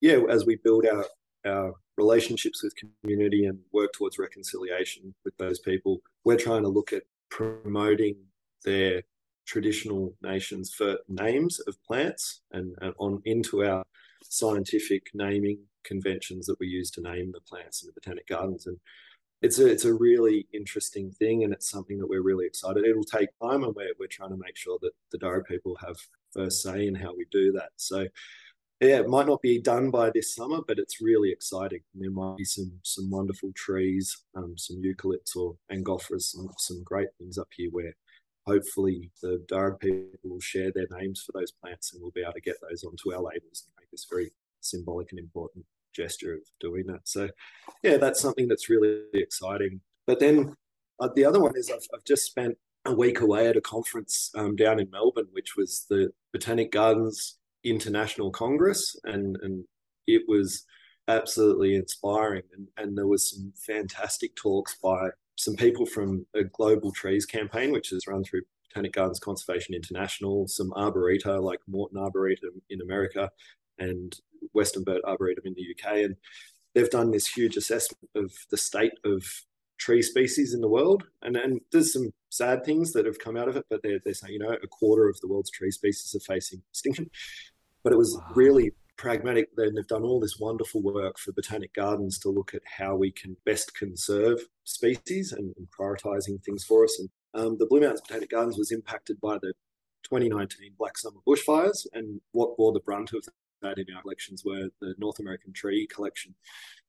yeah, 0.00 0.20
as 0.28 0.46
we 0.46 0.56
build 0.56 0.86
our 0.86 1.04
our 1.46 1.74
relationships 1.96 2.62
with 2.62 2.74
community 2.76 3.46
and 3.46 3.58
work 3.72 3.92
towards 3.92 4.18
reconciliation 4.18 5.14
with 5.24 5.36
those 5.36 5.58
people. 5.58 6.00
We're 6.24 6.36
trying 6.36 6.62
to 6.62 6.68
look 6.68 6.92
at 6.92 7.02
promoting 7.30 8.16
their 8.64 9.02
traditional 9.46 10.14
nations 10.22 10.72
for 10.72 10.98
names 11.08 11.60
of 11.60 11.82
plants 11.84 12.42
and, 12.52 12.74
and, 12.80 12.94
on 12.98 13.20
into 13.24 13.64
our 13.64 13.84
scientific 14.22 15.08
naming 15.14 15.58
conventions 15.84 16.46
that 16.46 16.58
we 16.60 16.68
use 16.68 16.90
to 16.92 17.00
name 17.00 17.32
the 17.32 17.40
plants 17.40 17.82
in 17.82 17.88
the 17.88 17.92
botanic 17.92 18.28
gardens. 18.28 18.66
And 18.66 18.78
it's 19.42 19.58
a 19.58 19.66
it's 19.66 19.84
a 19.84 19.92
really 19.92 20.46
interesting 20.54 21.10
thing 21.10 21.42
and 21.42 21.52
it's 21.52 21.68
something 21.68 21.98
that 21.98 22.08
we're 22.08 22.22
really 22.22 22.46
excited. 22.46 22.84
It'll 22.84 23.02
take 23.02 23.28
time 23.42 23.64
and 23.64 23.74
we're, 23.74 23.92
we're 23.98 24.06
trying 24.06 24.30
to 24.30 24.36
make 24.36 24.56
sure 24.56 24.78
that 24.82 24.92
the 25.10 25.18
Darug 25.18 25.46
people 25.46 25.76
have 25.84 25.96
first 26.32 26.62
say 26.62 26.86
in 26.86 26.94
how 26.94 27.14
we 27.16 27.26
do 27.30 27.52
that. 27.52 27.70
So 27.76 28.06
yeah, 28.82 28.98
it 28.98 29.08
might 29.08 29.26
not 29.26 29.40
be 29.42 29.60
done 29.60 29.90
by 29.90 30.10
this 30.10 30.34
summer, 30.34 30.60
but 30.66 30.78
it's 30.78 31.00
really 31.00 31.30
exciting. 31.30 31.80
There 31.94 32.10
might 32.10 32.36
be 32.36 32.44
some 32.44 32.72
some 32.82 33.10
wonderful 33.10 33.52
trees, 33.54 34.24
um, 34.34 34.54
some 34.56 34.82
eucalypts 34.82 35.36
or 35.36 35.56
angophores, 35.70 36.22
some, 36.22 36.48
some 36.58 36.82
great 36.82 37.08
things 37.18 37.38
up 37.38 37.48
here 37.56 37.70
where 37.70 37.94
hopefully 38.46 39.10
the 39.22 39.44
Darug 39.50 39.80
people 39.80 40.18
will 40.24 40.40
share 40.40 40.72
their 40.74 40.88
names 40.98 41.22
for 41.22 41.32
those 41.32 41.52
plants 41.52 41.92
and 41.92 42.02
we'll 42.02 42.10
be 42.10 42.22
able 42.22 42.32
to 42.32 42.40
get 42.40 42.56
those 42.60 42.82
onto 42.82 43.12
our 43.14 43.22
labels 43.22 43.64
and 43.66 43.74
make 43.78 43.90
this 43.90 44.06
very 44.10 44.32
symbolic 44.60 45.12
and 45.12 45.20
important 45.20 45.64
gesture 45.94 46.34
of 46.34 46.40
doing 46.60 46.86
that. 46.86 47.00
So, 47.04 47.28
yeah, 47.82 47.98
that's 47.98 48.20
something 48.20 48.48
that's 48.48 48.68
really 48.68 49.02
exciting. 49.14 49.80
But 50.06 50.18
then 50.18 50.56
uh, 50.98 51.10
the 51.14 51.24
other 51.24 51.40
one 51.40 51.52
is 51.56 51.70
I've, 51.70 51.86
I've 51.94 52.04
just 52.04 52.24
spent 52.24 52.56
a 52.84 52.92
week 52.92 53.20
away 53.20 53.46
at 53.46 53.56
a 53.56 53.60
conference 53.60 54.30
um, 54.34 54.56
down 54.56 54.80
in 54.80 54.90
Melbourne, 54.90 55.28
which 55.30 55.56
was 55.56 55.86
the 55.88 56.10
Botanic 56.32 56.72
Gardens 56.72 57.38
international 57.64 58.30
congress 58.30 58.96
and 59.04 59.36
and 59.42 59.64
it 60.06 60.22
was 60.26 60.64
absolutely 61.08 61.74
inspiring. 61.74 62.42
And, 62.54 62.68
and 62.76 62.96
there 62.96 63.06
was 63.06 63.30
some 63.30 63.52
fantastic 63.56 64.34
talks 64.36 64.76
by 64.82 65.08
some 65.36 65.56
people 65.56 65.86
from 65.86 66.26
a 66.34 66.44
global 66.44 66.92
trees 66.92 67.26
campaign 67.26 67.72
which 67.72 67.92
is 67.92 68.06
run 68.06 68.22
through 68.22 68.42
botanic 68.68 68.92
gardens 68.92 69.18
conservation 69.18 69.74
international 69.74 70.46
some 70.46 70.70
arboreta 70.72 71.42
like 71.42 71.58
morton 71.66 71.98
arboretum 71.98 72.60
in 72.68 72.82
america 72.82 73.30
and 73.78 74.20
Westonbirt 74.54 75.00
arboretum 75.04 75.44
in 75.46 75.54
the 75.54 75.66
uk 75.72 75.92
and 75.92 76.16
they've 76.74 76.90
done 76.90 77.10
this 77.10 77.26
huge 77.26 77.56
assessment 77.56 78.10
of 78.14 78.30
the 78.50 78.58
state 78.58 78.92
of 79.04 79.24
tree 79.84 80.02
species 80.02 80.54
in 80.54 80.60
the 80.60 80.68
world 80.68 81.02
and 81.22 81.36
and 81.36 81.60
there's 81.72 81.92
some 81.92 82.08
sad 82.30 82.64
things 82.64 82.92
that 82.92 83.04
have 83.04 83.18
come 83.18 83.36
out 83.36 83.48
of 83.48 83.56
it 83.56 83.66
but 83.68 83.82
they're, 83.82 84.00
they're 84.04 84.14
saying 84.14 84.34
you 84.34 84.38
know 84.38 84.56
a 84.62 84.68
quarter 84.68 85.08
of 85.08 85.18
the 85.20 85.28
world's 85.28 85.50
tree 85.50 85.70
species 85.70 86.14
are 86.14 86.32
facing 86.34 86.62
extinction 86.70 87.10
but 87.82 87.92
it 87.92 87.98
was 87.98 88.16
wow. 88.16 88.32
really 88.34 88.70
pragmatic. 89.02 89.48
Then 89.56 89.74
they've 89.74 89.86
done 89.86 90.04
all 90.04 90.20
this 90.20 90.38
wonderful 90.38 90.80
work 90.80 91.18
for 91.18 91.32
botanic 91.32 91.74
gardens 91.74 92.18
to 92.20 92.30
look 92.30 92.54
at 92.54 92.62
how 92.78 92.94
we 92.94 93.10
can 93.10 93.36
best 93.44 93.74
conserve 93.74 94.38
species 94.62 95.32
and, 95.32 95.52
and 95.56 95.66
prioritizing 95.76 96.42
things 96.44 96.64
for 96.64 96.84
us. 96.84 97.00
And 97.00 97.10
um, 97.34 97.56
the 97.58 97.66
Blue 97.66 97.80
Mountains 97.80 98.02
Botanic 98.02 98.30
Gardens 98.30 98.58
was 98.58 98.70
impacted 98.70 99.20
by 99.20 99.38
the 99.42 99.54
2019 100.04 100.74
Black 100.78 100.96
Summer 100.98 101.18
bushfires, 101.26 101.86
and 101.92 102.20
what 102.30 102.56
bore 102.56 102.72
the 102.72 102.80
brunt 102.80 103.12
of 103.12 103.24
that 103.62 103.78
in 103.78 103.86
our 103.94 104.02
collections 104.02 104.44
were 104.44 104.68
the 104.80 104.94
North 104.98 105.18
American 105.18 105.52
tree 105.52 105.86
collection. 105.86 106.34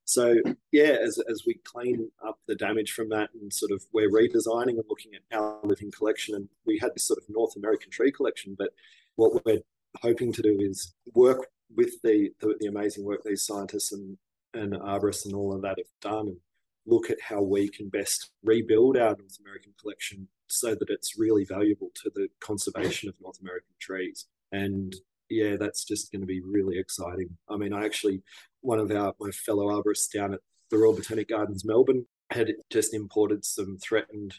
So 0.06 0.36
yeah, 0.72 0.98
as, 1.02 1.20
as 1.30 1.44
we 1.46 1.56
clean 1.64 2.12
up 2.26 2.40
the 2.48 2.56
damage 2.56 2.92
from 2.92 3.10
that 3.10 3.30
and 3.40 3.54
sort 3.54 3.72
of 3.72 3.84
we're 3.94 4.10
redesigning 4.10 4.76
and 4.76 4.84
looking 4.90 5.14
at 5.16 5.38
our 5.38 5.60
living 5.64 5.92
collection, 5.92 6.36
and 6.36 6.50
we 6.66 6.78
had 6.80 6.94
this 6.94 7.08
sort 7.08 7.20
of 7.20 7.30
North 7.30 7.56
American 7.56 7.90
tree 7.90 8.12
collection, 8.12 8.56
but 8.58 8.72
what 9.16 9.46
we're 9.46 9.62
hoping 10.02 10.34
to 10.34 10.42
do 10.42 10.58
is 10.60 10.94
work 11.14 11.48
with 11.76 12.02
the, 12.04 12.32
the, 12.40 12.56
the 12.60 12.68
amazing 12.68 13.06
work 13.06 13.24
these 13.24 13.46
scientists 13.46 13.92
and, 13.92 14.18
and 14.54 14.74
arborists 14.74 15.26
and 15.26 15.34
all 15.34 15.54
of 15.54 15.62
that 15.62 15.78
have 15.78 15.88
done 16.02 16.28
and 16.28 16.38
look 16.86 17.10
at 17.10 17.22
how 17.22 17.42
we 17.42 17.70
can 17.70 17.90
best 17.90 18.32
rebuild 18.44 18.98
our 18.98 19.16
North 19.18 19.38
American 19.40 19.74
collection 19.80 20.28
so 20.48 20.76
that 20.76 20.90
it's 20.90 21.18
really 21.18 21.46
valuable 21.46 21.90
to 21.96 22.12
the 22.14 22.28
conservation 22.40 23.10
of 23.10 23.16
North 23.22 23.40
American 23.42 23.74
trees. 23.80 24.26
And 24.52 24.94
yeah, 25.30 25.56
that's 25.56 25.86
just 25.86 26.12
going 26.12 26.22
to 26.22 26.28
be 26.28 26.42
really 26.42 26.78
exciting. 26.78 27.38
I 27.50 27.58
mean, 27.58 27.74
I 27.74 27.86
actually, 27.86 28.22
one 28.64 28.80
of 28.80 28.92
our 28.92 29.14
my 29.20 29.30
fellow 29.32 29.68
arborists 29.68 30.12
down 30.12 30.34
at 30.34 30.40
the 30.72 30.78
Royal 30.78 30.96
Botanic 30.96 31.30
Gardens, 31.30 31.64
Melbourne, 31.64 32.06
had 32.32 32.52
just 32.72 32.94
imported 32.94 33.46
some 33.46 33.78
threatened 33.78 34.36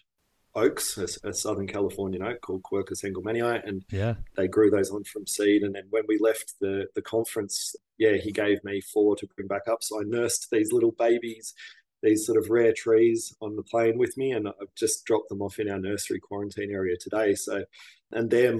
oaks, 0.55 0.99
a, 0.99 1.29
a 1.29 1.33
Southern 1.33 1.67
Californian 1.67 2.23
oak 2.23 2.41
called 2.41 2.63
Quercus 2.63 3.05
engelmannii, 3.05 3.67
and 3.67 3.85
yeah, 3.91 4.15
they 4.37 4.49
grew 4.49 4.71
those 4.71 4.91
on 4.91 5.05
from 5.05 5.27
seed. 5.27 5.63
And 5.63 5.75
then 5.75 5.85
when 5.91 6.05
we 6.09 6.19
left 6.19 6.55
the 6.61 6.87
the 6.95 7.03
conference, 7.03 7.77
yeah, 7.99 8.17
he 8.17 8.33
gave 8.33 8.63
me 8.65 8.81
four 8.81 9.17
to 9.17 9.29
bring 9.37 9.49
back 9.49 9.69
up. 9.71 9.83
So 9.83 10.01
I 10.01 10.05
nursed 10.05 10.49
these 10.51 10.73
little 10.73 10.93
babies, 10.93 11.55
these 12.03 12.27
sort 12.27 12.39
of 12.39 12.51
rare 12.51 12.73
trees 12.73 13.35
on 13.41 13.57
the 13.57 13.63
plane 13.63 13.99
with 13.99 14.17
me, 14.17 14.33
and 14.33 14.49
I've 14.49 14.75
just 14.77 15.05
dropped 15.05 15.29
them 15.29 15.43
off 15.43 15.59
in 15.59 15.71
our 15.71 15.79
nursery 15.79 16.21
quarantine 16.21 16.73
area 16.73 16.97
today. 16.99 17.35
So, 17.35 17.65
and 18.13 18.31
they're 18.31 18.59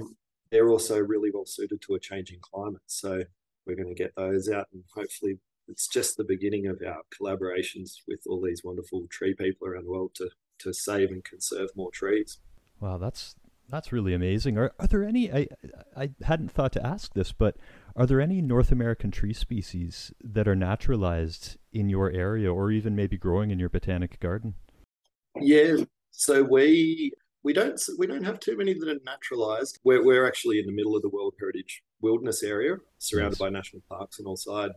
they're 0.51 0.69
also 0.69 0.99
really 0.99 1.31
well 1.33 1.45
suited 1.45 1.81
to 1.81 1.95
a 1.95 1.99
changing 1.99 2.39
climate. 2.41 2.81
So 2.85 3.23
we're 3.65 3.75
going 3.75 3.93
to 3.93 3.95
get 3.95 4.15
those 4.15 4.49
out, 4.49 4.67
and 4.73 4.83
hopefully 4.93 5.39
it's 5.67 5.87
just 5.87 6.17
the 6.17 6.23
beginning 6.23 6.67
of 6.67 6.81
our 6.85 7.01
collaborations 7.17 8.01
with 8.07 8.21
all 8.27 8.41
these 8.41 8.63
wonderful 8.63 9.07
tree 9.09 9.33
people 9.33 9.67
around 9.67 9.85
the 9.85 9.91
world 9.91 10.15
to 10.15 10.29
to 10.59 10.73
save 10.73 11.09
and 11.09 11.23
conserve 11.23 11.69
more 11.75 11.91
trees. 11.91 12.39
Wow, 12.79 12.97
that's 12.97 13.35
that's 13.69 13.91
really 13.91 14.13
amazing. 14.13 14.57
Are 14.57 14.73
are 14.79 14.87
there 14.87 15.03
any? 15.03 15.31
I 15.31 15.47
I 15.95 16.11
hadn't 16.23 16.51
thought 16.51 16.71
to 16.73 16.85
ask 16.85 17.13
this, 17.13 17.31
but 17.31 17.57
are 17.95 18.05
there 18.05 18.21
any 18.21 18.41
North 18.41 18.71
American 18.71 19.11
tree 19.11 19.33
species 19.33 20.13
that 20.23 20.47
are 20.47 20.55
naturalized 20.55 21.57
in 21.73 21.89
your 21.89 22.11
area, 22.11 22.53
or 22.53 22.71
even 22.71 22.95
maybe 22.95 23.17
growing 23.17 23.51
in 23.51 23.59
your 23.59 23.69
botanic 23.69 24.19
garden? 24.19 24.55
Yeah, 25.39 25.77
so 26.11 26.43
we 26.43 27.11
we 27.43 27.53
don't 27.53 27.81
we 27.97 28.07
don't 28.07 28.23
have 28.23 28.39
too 28.39 28.57
many 28.57 28.73
that 28.73 28.87
are 28.87 28.99
naturalized. 29.05 29.79
We're 29.83 30.03
we're 30.03 30.27
actually 30.27 30.59
in 30.59 30.65
the 30.65 30.73
middle 30.73 30.95
of 30.95 31.01
the 31.01 31.09
World 31.09 31.33
Heritage 31.39 31.83
Wilderness 32.01 32.43
area, 32.43 32.77
surrounded 32.97 33.39
by 33.39 33.49
national 33.49 33.83
parks 33.89 34.19
on 34.19 34.25
all 34.25 34.37
sides. 34.37 34.73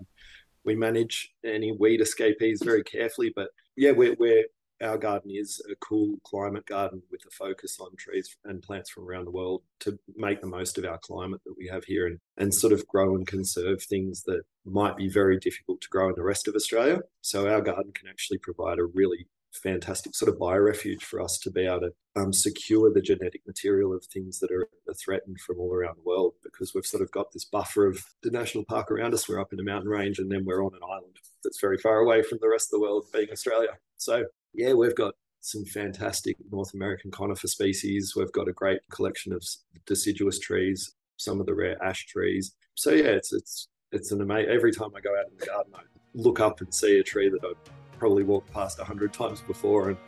We 0.69 0.77
manage 0.77 1.33
any 1.47 1.73
weed 1.73 2.03
escapees 2.03 2.61
very 2.63 2.85
carefully, 2.85 3.33
but 3.35 3.49
yeah, 3.75 3.93
we're, 3.93 4.15
we're 4.19 4.45
our 4.83 4.99
garden 4.99 5.31
is 5.33 5.63
a 5.73 5.75
cool 5.77 6.19
climate 6.25 6.67
garden 6.67 7.03
with 7.11 7.23
a 7.27 7.31
focus 7.31 7.79
on 7.81 7.97
trees 7.97 8.37
and 8.45 8.63
plants 8.63 8.91
from 8.91 9.05
around 9.05 9.25
the 9.25 9.31
world 9.31 9.63
to 9.81 9.99
make 10.15 10.43
the 10.43 10.47
most 10.47 10.77
of 10.77 10.85
our 10.85 10.99
climate 10.99 11.41
that 11.47 11.55
we 11.57 11.69
have 11.69 11.85
here 11.85 12.07
and, 12.07 12.19
and 12.37 12.55
sort 12.55 12.75
of 12.75 12.87
grow 12.87 13.15
and 13.15 13.27
conserve 13.27 13.83
things 13.83 14.25
that 14.25 14.43
might 14.67 14.99
be 14.99 15.09
very 15.09 15.39
difficult 15.39 15.81
to 15.81 15.89
grow 15.89 16.11
in 16.11 16.15
the 16.17 16.23
rest 16.23 16.47
of 16.47 16.55
Australia. 16.55 17.01
So 17.23 17.49
our 17.49 17.63
garden 17.63 17.93
can 17.95 18.07
actually 18.07 18.39
provide 18.39 18.79
a 18.79 18.85
really 18.85 19.27
fantastic 19.53 20.15
sort 20.15 20.29
of 20.29 20.39
biorefuge 20.39 21.03
for 21.03 21.21
us 21.21 21.39
to 21.39 21.51
be 21.51 21.67
able 21.67 21.81
to 21.81 21.93
um, 22.17 22.33
secure 22.33 22.93
the 22.93 23.01
genetic 23.01 23.43
material 23.47 23.95
of 23.95 24.05
things 24.05 24.39
that 24.41 24.51
are, 24.51 24.69
are, 24.89 24.95
threatened 24.95 25.41
from 25.41 25.59
all 25.59 25.73
around 25.73 25.97
the 25.97 26.09
world 26.09 26.35
because 26.43 26.75
we've 26.75 26.87
sort 26.87 27.03
of 27.03 27.11
got 27.11 27.33
this 27.33 27.45
buffer 27.45 27.87
of 27.87 28.05
the 28.23 28.31
national 28.31 28.65
park 28.65 28.91
around 28.91 29.15
us. 29.15 29.29
We're 29.29 29.41
up 29.41 29.53
in 29.53 29.61
a 29.61 29.65
mountain 29.65 29.89
range 29.89 30.19
and 30.19 30.31
then 30.31 30.45
we're 30.45 30.65
on 30.65 30.75
an 30.75 30.83
island 30.83 31.17
that's 31.43 31.61
very 31.61 31.79
far 31.79 31.99
away 31.99 32.23
from 32.23 32.39
the 32.41 32.49
rest 32.49 32.69
of 32.69 32.73
the 32.73 32.81
world, 32.81 33.07
being 33.13 33.29
Australia. 33.31 33.71
So 33.97 34.25
yeah, 34.55 34.75
we've 34.75 34.95
got 34.95 35.15
some 35.41 35.65
fantastic 35.65 36.37
North 36.51 36.75
American 36.75 37.11
conifer 37.11 37.49
species. 37.49 38.15
We've 38.17 38.33
got 38.33 38.49
a 38.49 38.53
great 38.53 38.81
collection 38.91 39.33
of 39.33 39.45
deciduous 39.87 40.39
trees, 40.39 40.95
some 41.17 41.41
of 41.41 41.47
the 41.47 41.55
rare 41.55 41.83
ash 41.83 42.07
trees. 42.07 42.53
So 42.75 42.91
yeah, 42.91 43.11
it's 43.11 43.33
it's 43.33 43.69
it's 43.93 44.13
an 44.13 44.21
amazing. 44.21 44.51
Every 44.51 44.73
time 44.73 44.91
I 44.97 45.01
go 45.01 45.11
out 45.19 45.31
in 45.31 45.39
the 45.39 45.47
garden, 45.47 45.73
I 45.75 45.81
look 46.15 46.41
up 46.41 46.61
and 46.61 46.73
see 46.75 46.99
a 46.99 47.03
tree 47.03 47.31
that 47.31 47.45
I've 47.45 47.88
probably 47.99 48.25
walked 48.25 48.53
past 48.53 48.79
a 48.79 48.85
hundred 48.85 49.13
times 49.13 49.41
before, 49.41 49.91
and 49.91 49.99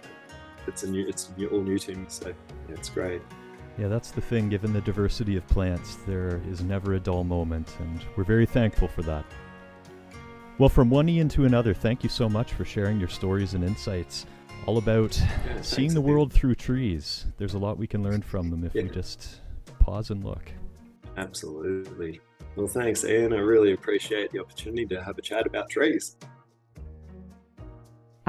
it's 0.67 0.83
a 0.83 0.91
new, 0.91 1.07
it's 1.07 1.31
new, 1.37 1.49
all 1.49 1.63
new 1.63 1.79
to 1.79 1.95
me. 1.95 2.05
So 2.09 2.29
yeah, 2.29 2.75
it's 2.75 2.91
great. 2.91 3.23
Yeah, 3.79 3.89
that's 3.89 4.11
the 4.11 4.21
thing. 4.21 4.49
Given 4.49 4.73
the 4.73 4.81
diversity 4.81 5.37
of 5.37 5.47
plants, 5.49 5.97
there 6.07 6.41
is 6.51 6.63
never 6.63 6.95
a 6.95 7.01
dull 7.01 7.25
moment, 7.25 7.77
and 7.81 8.05
we're 8.17 8.25
very 8.25 8.47
thankful 8.47 8.89
for 8.89 9.03
that. 9.03 9.25
Well, 10.59 10.69
from 10.69 10.91
one 10.91 11.09
Ian 11.09 11.29
to 11.31 11.47
another, 11.47 11.73
thank 11.73 12.03
you 12.03 12.11
so 12.11 12.29
much 12.29 12.53
for 12.53 12.67
sharing 12.67 12.99
your 12.99 13.09
stories 13.09 13.55
and 13.55 13.65
insights 13.65 14.27
all 14.67 14.77
about 14.77 15.19
yeah, 15.19 15.61
seeing 15.63 15.95
the 15.95 16.01
world 16.01 16.33
through 16.33 16.55
trees. 16.55 17.27
There's 17.39 17.55
a 17.55 17.59
lot 17.59 17.79
we 17.79 17.87
can 17.87 18.03
learn 18.03 18.21
from 18.21 18.51
them 18.51 18.65
if 18.65 18.75
yeah. 18.75 18.83
we 18.83 18.91
just 18.91 19.41
pause 19.79 20.11
and 20.11 20.23
look. 20.23 20.53
Absolutely. 21.17 22.21
Well, 22.57 22.67
thanks, 22.67 23.05
Ian. 23.05 23.33
I 23.33 23.39
really 23.39 23.73
appreciate 23.73 24.33
the 24.33 24.41
opportunity 24.41 24.87
to 24.87 25.03
have 25.03 25.17
a 25.17 25.23
chat 25.23 25.47
about 25.47 25.71
trees. 25.71 26.17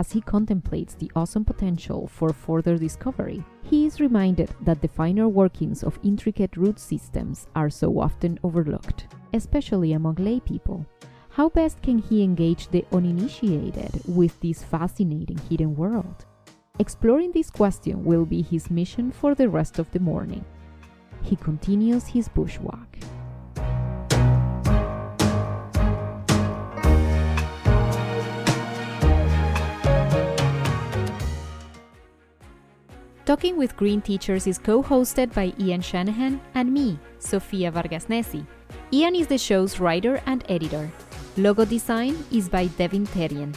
As 0.02 0.14
he 0.14 0.22
contemplates 0.22 0.96
the 0.96 1.12
awesome 1.16 1.46
potential 1.46 2.08
for 2.08 2.34
further 2.34 2.76
discovery, 2.76 3.44
he 3.62 3.86
is 3.86 4.00
reminded 4.00 4.50
that 4.62 4.82
the 4.82 4.88
finer 4.88 5.30
workings 5.30 5.84
of 5.84 6.00
intricate 6.02 6.58
root 6.58 6.80
systems 6.80 7.46
are 7.54 7.70
so 7.70 8.00
often 8.00 8.40
overlooked, 8.44 9.06
especially 9.32 9.94
among 9.94 10.16
lay 10.16 10.40
people. 10.40 10.88
How 11.30 11.50
best 11.50 11.84
can 11.84 12.00
he 12.00 12.24
engage 12.24 12.68
the 12.70 12.84
uninitiated 12.92 13.92
with 14.08 14.40
this 14.40 14.64
fascinating 14.64 15.38
hidden 15.48 15.76
world? 15.76 16.26
Exploring 16.80 17.32
this 17.32 17.52
question 17.52 18.04
will 18.04 18.26
be 18.26 18.42
his 18.42 18.72
mission 18.72 19.12
for 19.12 19.36
the 19.36 19.50
rest 19.50 19.78
of 19.78 19.92
the 19.92 20.00
morning. 20.00 20.44
He 21.22 21.36
continues 21.36 22.08
his 22.08 22.28
bushwalk. 22.28 22.88
Talking 33.32 33.56
with 33.56 33.78
Green 33.78 34.02
Teachers 34.02 34.46
is 34.46 34.58
co 34.58 34.84
hosted 34.84 35.34
by 35.34 35.54
Ian 35.58 35.80
Shanahan 35.80 36.42
and 36.54 36.70
me, 36.70 37.00
Sofia 37.20 37.72
Vargas 37.72 38.10
Nesi. 38.10 38.46
Ian 38.92 39.16
is 39.16 39.28
the 39.28 39.38
show's 39.38 39.80
writer 39.80 40.22
and 40.26 40.44
editor. 40.50 40.92
Logo 41.38 41.64
design 41.64 42.26
is 42.30 42.50
by 42.50 42.66
Devin 42.76 43.08
Terrien. 43.08 43.56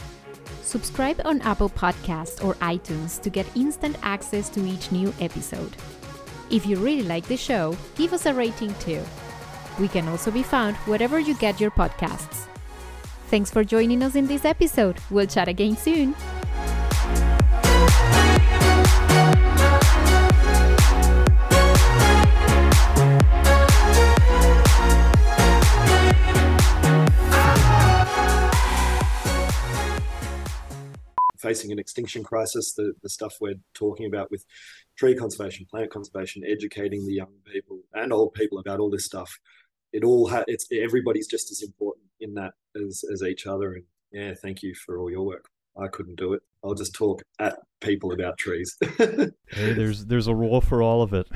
Subscribe 0.61 1.19
on 1.25 1.41
Apple 1.41 1.69
Podcasts 1.69 2.41
or 2.41 2.53
iTunes 2.61 3.21
to 3.21 3.29
get 3.29 3.45
instant 3.57 3.97
access 4.01 4.47
to 4.51 4.65
each 4.65 4.93
new 4.93 5.13
episode. 5.19 5.75
If 6.49 6.65
you 6.65 6.77
really 6.77 7.03
like 7.03 7.27
the 7.27 7.35
show, 7.35 7.75
give 7.97 8.13
us 8.13 8.27
a 8.27 8.33
rating 8.33 8.73
too. 8.75 9.03
We 9.77 9.89
can 9.89 10.07
also 10.07 10.31
be 10.31 10.43
found 10.43 10.77
wherever 10.87 11.19
you 11.19 11.35
get 11.35 11.59
your 11.59 11.71
podcasts. 11.71 12.47
Thanks 13.27 13.51
for 13.51 13.65
joining 13.65 14.03
us 14.03 14.15
in 14.15 14.25
this 14.25 14.45
episode. 14.45 14.99
We'll 15.09 15.27
chat 15.27 15.49
again 15.49 15.75
soon. 15.75 16.15
Facing 31.45 31.71
an 31.71 31.79
extinction 31.79 32.23
crisis, 32.23 32.73
the, 32.73 32.93
the 33.03 33.09
stuff 33.09 33.35
we're 33.39 33.59
talking 33.75 34.07
about 34.07 34.31
with 34.31 34.43
tree 34.97 35.15
conservation, 35.15 35.67
plant 35.69 35.91
conservation, 35.91 36.43
educating 36.43 37.05
the 37.05 37.13
young 37.13 37.33
people 37.45 37.81
and 37.93 38.11
old 38.11 38.33
people 38.33 38.57
about 38.57 38.79
all 38.79 38.89
this 38.89 39.05
stuff. 39.05 39.37
It 39.93 40.03
all 40.03 40.29
ha- 40.29 40.43
it's 40.47 40.65
everybody's 40.71 41.27
just 41.27 41.51
as 41.51 41.61
important 41.61 42.07
in 42.19 42.33
that 42.33 42.53
as 42.75 43.03
as 43.13 43.21
each 43.21 43.45
other. 43.45 43.73
And 43.73 43.83
yeah, 44.11 44.33
thank 44.41 44.63
you 44.63 44.73
for 44.73 44.99
all 44.99 45.11
your 45.11 45.25
work. 45.25 45.45
I 45.77 45.87
couldn't 45.87 46.17
do 46.17 46.33
it. 46.33 46.41
I'll 46.63 46.73
just 46.73 46.95
talk 46.95 47.21
at 47.39 47.59
people 47.79 48.11
about 48.11 48.37
trees. 48.37 48.75
hey, 48.97 49.29
there's 49.73 50.05
there's 50.05 50.27
a 50.27 50.35
role 50.35 50.61
for 50.61 50.81
all 50.81 51.01
of 51.01 51.13
it. 51.13 51.27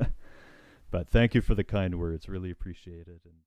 but 0.90 1.08
thank 1.08 1.34
you 1.34 1.40
for 1.40 1.54
the 1.54 1.64
kind 1.64 1.98
words. 1.98 2.28
Really 2.28 2.50
appreciate 2.50 3.08
it. 3.08 3.20
And 3.24 3.34